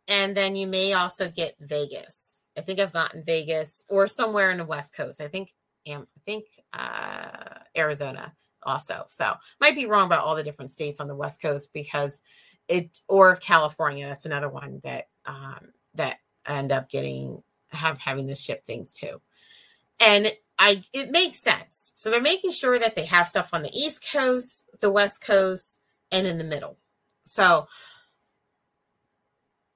and 0.07 0.35
then 0.35 0.55
you 0.55 0.67
may 0.67 0.93
also 0.93 1.29
get 1.29 1.55
Vegas. 1.59 2.45
I 2.57 2.61
think 2.61 2.79
I've 2.79 2.93
gotten 2.93 3.23
Vegas 3.23 3.83
or 3.89 4.07
somewhere 4.07 4.51
in 4.51 4.57
the 4.57 4.65
West 4.65 4.95
Coast. 4.95 5.19
I 5.21 5.27
think 5.27 5.53
I 5.87 5.99
think 6.25 6.45
uh, 6.73 7.59
Arizona 7.77 8.33
also. 8.63 9.05
So 9.07 9.33
might 9.61 9.75
be 9.75 9.85
wrong 9.85 10.05
about 10.05 10.23
all 10.23 10.35
the 10.35 10.43
different 10.43 10.71
states 10.71 10.99
on 10.99 11.07
the 11.07 11.15
West 11.15 11.41
Coast 11.41 11.71
because 11.73 12.21
it 12.67 12.99
or 13.07 13.35
California. 13.35 14.07
That's 14.07 14.25
another 14.25 14.49
one 14.49 14.81
that 14.83 15.07
um, 15.25 15.69
that 15.95 16.17
end 16.47 16.71
up 16.71 16.89
getting 16.89 17.43
have 17.69 17.99
having 17.99 18.27
to 18.27 18.35
ship 18.35 18.65
things 18.65 18.93
to, 18.93 19.21
and 19.99 20.31
I 20.57 20.83
it 20.93 21.11
makes 21.11 21.41
sense. 21.41 21.91
So 21.95 22.09
they're 22.09 22.21
making 22.21 22.51
sure 22.51 22.79
that 22.79 22.95
they 22.95 23.05
have 23.05 23.27
stuff 23.27 23.49
on 23.53 23.63
the 23.63 23.73
East 23.73 24.07
Coast, 24.11 24.69
the 24.79 24.91
West 24.91 25.23
Coast, 25.25 25.81
and 26.11 26.25
in 26.25 26.37
the 26.37 26.43
middle. 26.43 26.77
So 27.25 27.67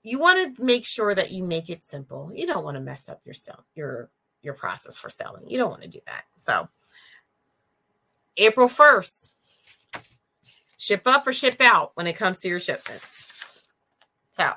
you 0.04 0.20
want 0.20 0.56
to 0.56 0.64
make 0.64 0.86
sure 0.86 1.14
that 1.14 1.32
you 1.32 1.44
make 1.44 1.70
it 1.70 1.84
simple. 1.84 2.32
You 2.34 2.48
don't 2.48 2.64
want 2.64 2.76
to 2.76 2.82
mess 2.82 3.10
up 3.10 3.22
your 3.26 3.34
sell 3.34 3.66
your 3.76 4.10
your 4.42 4.54
process 4.54 4.98
for 4.98 5.10
selling. 5.10 5.50
You 5.50 5.58
don't 5.58 5.70
want 5.70 5.82
to 5.82 5.90
do 5.90 6.00
that. 6.06 6.24
So 6.40 6.70
April 8.38 8.70
1st, 8.70 9.34
ship 10.78 11.02
up 11.06 11.28
or 11.28 11.34
ship 11.34 11.60
out 11.60 11.92
when 11.96 12.08
it 12.08 12.16
comes 12.16 12.40
to 12.40 12.48
your 12.48 12.60
shipments. 12.60 13.34
So 14.32 14.44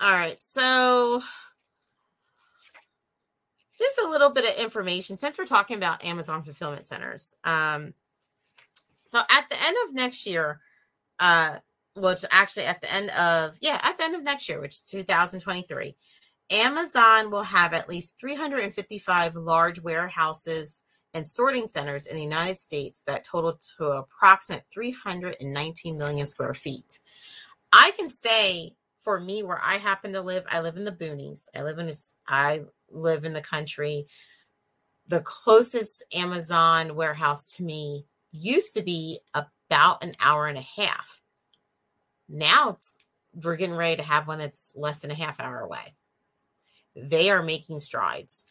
All 0.00 0.12
right, 0.12 0.40
so 0.42 1.22
just 3.78 3.98
a 3.98 4.08
little 4.08 4.28
bit 4.30 4.44
of 4.44 4.62
information 4.62 5.16
since 5.16 5.38
we're 5.38 5.46
talking 5.46 5.78
about 5.78 6.04
Amazon 6.04 6.42
fulfillment 6.42 6.86
centers. 6.86 7.34
Um, 7.42 7.94
so 9.14 9.22
at 9.30 9.48
the 9.48 9.56
end 9.62 9.76
of 9.86 9.94
next 9.94 10.26
year, 10.26 10.60
uh, 11.20 11.58
which 11.94 12.24
actually 12.30 12.64
at 12.64 12.80
the 12.80 12.92
end 12.92 13.10
of 13.10 13.56
yeah, 13.60 13.80
at 13.82 13.96
the 13.96 14.04
end 14.04 14.14
of 14.14 14.22
next 14.22 14.48
year, 14.48 14.60
which 14.60 14.74
is 14.74 14.82
2023, 14.82 15.94
Amazon 16.50 17.30
will 17.30 17.44
have 17.44 17.72
at 17.72 17.88
least 17.88 18.18
355 18.18 19.36
large 19.36 19.80
warehouses 19.80 20.84
and 21.12 21.24
sorting 21.24 21.68
centers 21.68 22.06
in 22.06 22.16
the 22.16 22.22
United 22.22 22.58
States 22.58 23.02
that 23.06 23.24
total 23.24 23.58
to 23.78 23.84
approximate 23.84 24.64
319 24.72 25.96
million 25.96 26.26
square 26.26 26.54
feet. 26.54 26.98
I 27.72 27.92
can 27.96 28.08
say 28.08 28.72
for 28.98 29.20
me, 29.20 29.42
where 29.42 29.60
I 29.62 29.76
happen 29.76 30.14
to 30.14 30.22
live, 30.22 30.44
I 30.48 30.60
live 30.60 30.76
in 30.76 30.84
the 30.84 30.90
boonies. 30.90 31.48
I 31.54 31.62
live 31.62 31.78
in 31.78 31.90
I 32.26 32.62
live 32.90 33.24
in 33.24 33.34
the 33.34 33.42
country. 33.42 34.06
The 35.06 35.20
closest 35.20 36.02
Amazon 36.14 36.96
warehouse 36.96 37.44
to 37.56 37.62
me 37.62 38.06
used 38.34 38.74
to 38.74 38.82
be 38.82 39.20
about 39.32 40.02
an 40.02 40.14
hour 40.20 40.46
and 40.46 40.58
a 40.58 40.80
half. 40.80 41.20
Now 42.28 42.78
we're 43.32 43.56
getting 43.56 43.76
ready 43.76 43.96
to 43.96 44.02
have 44.02 44.26
one 44.26 44.38
that's 44.38 44.72
less 44.74 45.00
than 45.00 45.10
a 45.10 45.14
half 45.14 45.40
hour 45.40 45.60
away. 45.60 45.94
They 46.96 47.30
are 47.30 47.42
making 47.42 47.78
strides. 47.80 48.46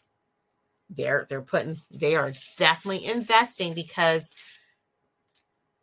They're 0.90 1.26
they're 1.28 1.42
putting 1.42 1.76
they 1.90 2.14
are 2.14 2.32
definitely 2.56 3.06
investing 3.06 3.74
because 3.74 4.30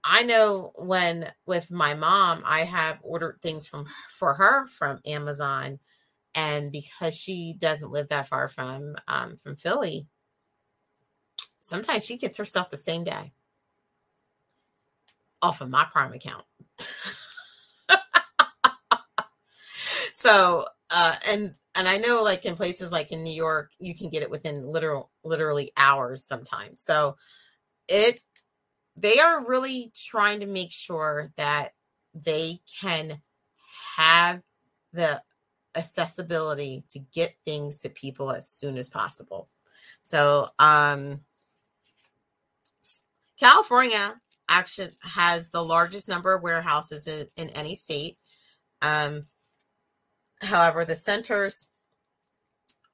I 0.04 0.24
know 0.24 0.72
when 0.76 1.32
with 1.45 1.70
my 1.70 1.93
mom, 1.93 2.43
I 2.45 2.62
have 2.62 2.99
ordered 3.04 3.39
things 3.41 3.68
from 3.68 3.86
for 4.10 4.36
her 4.36 4.68
from 4.68 4.99
Amazon, 5.06 5.80
and 6.34 6.72
because 6.72 7.16
she 7.16 7.56
doesn't 7.58 7.91
live 7.91 8.10
that 8.10 8.28
far 8.28 8.47
from 8.47 8.95
um, 9.08 9.38
from 9.43 9.56
Philly, 9.56 10.08
sometimes 11.60 12.06
she 12.06 12.18
gets 12.18 12.38
herself 12.38 12.70
the 12.70 12.78
same 12.78 13.04
day 13.04 13.34
off 15.42 15.62
of 15.62 15.70
my 15.70 15.86
Prime 15.86 16.14
account. 16.14 16.46
so, 20.12 20.66
uh, 20.89 21.16
and 21.28 21.58
and 21.76 21.88
I 21.88 21.98
know 21.98 22.24
like 22.24 22.46
in 22.46 22.56
places 22.56 22.92
like 22.92 23.12
in 23.12 23.24
New 23.24 23.34
York, 23.34 23.72
you 23.80 23.96
can 23.96 24.10
get 24.10 24.24
it 24.24 24.30
within 24.30 24.68
literal 24.72 25.10
literally 25.24 25.72
hours 25.78 26.24
sometimes. 26.26 26.82
So 26.82 27.16
it 27.88 28.22
they 28.96 29.20
are 29.20 29.46
really 29.46 29.92
trying 29.96 30.42
to 30.42 30.46
make 30.46 30.72
sure 30.72 31.32
that 31.38 31.74
they 32.14 32.60
can 32.82 33.22
have 33.98 34.42
the 34.94 35.22
accessibility 35.76 36.84
to 36.89 37.00
get 37.00 37.36
things 37.46 37.80
to 37.80 37.89
people 37.89 38.32
as 38.32 38.50
soon 38.50 38.78
as 38.78 38.89
possible. 38.89 39.50
So, 40.02 40.50
um, 40.60 41.22
California 43.39 44.20
actually 44.52 44.91
has 45.02 45.49
the 45.49 45.64
largest 45.64 46.08
number 46.08 46.34
of 46.34 46.43
warehouses 46.43 47.08
in, 47.08 47.28
in 47.36 47.49
any 47.52 47.76
state. 47.76 48.18
Um, 48.82 49.28
however, 50.41 50.86
the 50.86 50.95
centers 50.95 51.72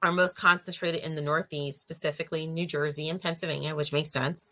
are 0.03 0.12
most 0.12 0.38
concentrated 0.38 1.01
in 1.01 1.16
the 1.16 1.22
Northeast, 1.22 1.82
specifically 1.82 2.45
New 2.45 2.68
Jersey 2.68 3.10
and 3.10 3.20
Pennsylvania, 3.20 3.76
which 3.76 3.91
makes 3.91 4.12
sense. 4.12 4.51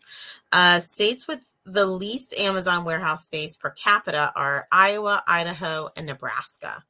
Uh, 0.52 0.80
states 0.80 1.28
with 1.28 1.46
the 1.64 1.86
least 1.86 2.34
Amazon 2.38 2.84
warehouse 2.84 3.24
space 3.24 3.56
per 3.56 3.70
capita 3.70 4.32
are 4.34 4.66
Iowa, 4.72 5.22
Idaho, 5.26 5.88
and 5.96 6.06
Nebraska. 6.06 6.84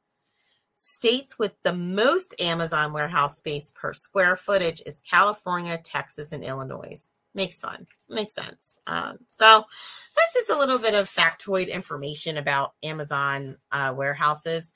States 0.73 1.37
with 1.37 1.53
the 1.63 1.73
most 1.73 2.39
Amazon 2.41 2.93
warehouse 2.93 3.37
space 3.37 3.71
per 3.71 3.93
square 3.93 4.35
footage 4.35 4.81
is 4.85 5.01
California, 5.01 5.79
Texas, 5.83 6.31
and 6.31 6.43
Illinois. 6.43 7.11
Makes 7.37 7.59
fun, 7.61 7.85
makes 8.09 8.33
sense. 8.33 8.79
Um, 8.87 9.19
so 9.27 9.63
that's 10.15 10.33
just 10.33 10.49
a 10.49 10.57
little 10.57 10.79
bit 10.79 10.95
of 10.95 11.07
factoid 11.07 11.69
information 11.71 12.35
about 12.35 12.73
Amazon 12.81 13.57
uh, 13.71 13.93
warehouses. 13.95 14.73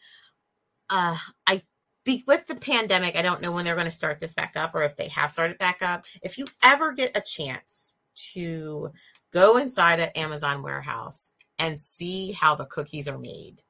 Uh, 0.88 1.18
I 1.47 1.64
be, 2.03 2.24
with 2.28 2.45
the 2.45 2.53
pandemic, 2.53 3.16
I 3.16 3.24
don't 3.24 3.41
know 3.41 3.51
when 3.51 3.66
they're 3.66 3.74
going 3.74 3.86
to 3.86 3.91
start 3.91 4.20
this 4.20 4.36
back 4.36 4.53
up 4.55 4.76
or 4.76 4.84
if 4.84 4.95
they 4.95 5.07
have 5.07 5.32
started 5.32 5.57
back 5.57 5.82
up. 5.82 6.03
If 6.22 6.38
you 6.38 6.45
ever 6.64 6.91
get 6.91 7.18
a 7.18 7.22
chance 7.22 7.95
to 8.34 8.91
go 9.34 9.57
inside 9.57 9.99
an 9.99 10.09
Amazon 10.09 10.62
warehouse 10.62 11.32
and 11.57 11.80
see 11.80 12.32
how 12.32 12.53
the 12.53 12.66
cookies 12.66 13.07
are 13.07 13.18
made, 13.18 13.64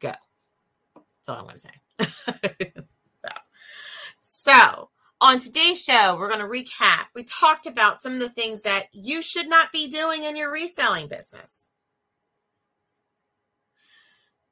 go. 0.00 0.14
That's 0.94 1.28
all 1.28 1.36
I'm 1.36 1.44
going 1.44 1.56
to 1.56 1.60
say. 1.60 2.72
so, 3.20 3.32
so, 4.20 4.90
on 5.20 5.38
today's 5.38 5.82
show, 5.82 6.16
we're 6.18 6.30
going 6.30 6.40
to 6.40 6.46
recap. 6.46 7.06
We 7.14 7.24
talked 7.24 7.66
about 7.66 8.00
some 8.00 8.14
of 8.14 8.20
the 8.20 8.28
things 8.28 8.62
that 8.62 8.86
you 8.92 9.22
should 9.22 9.48
not 9.48 9.72
be 9.72 9.88
doing 9.88 10.24
in 10.24 10.36
your 10.36 10.50
reselling 10.50 11.08
business. 11.08 11.68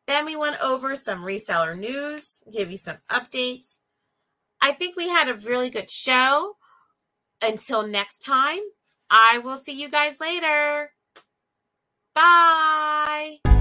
Then 0.07 0.25
we 0.25 0.37
went 0.37 0.63
over 0.63 0.97
some 0.97 1.23
reseller 1.23 1.79
news, 1.79 2.43
give 2.53 2.71
you 2.71 2.79
some 2.79 2.97
updates. 3.11 3.79
I 4.61 4.73
think 4.73 4.97
we 4.97 5.09
had 5.09 5.29
a 5.29 5.35
really 5.35 5.71
good 5.71 5.91
show. 5.91 6.57
Until 7.43 7.87
next 7.87 8.21
time, 8.21 8.59
I 9.11 9.39
will 9.39 9.59
see 9.59 9.81
you 9.81 9.89
guys 9.89 10.19
later. 10.21 10.91
Bye. 12.15 13.58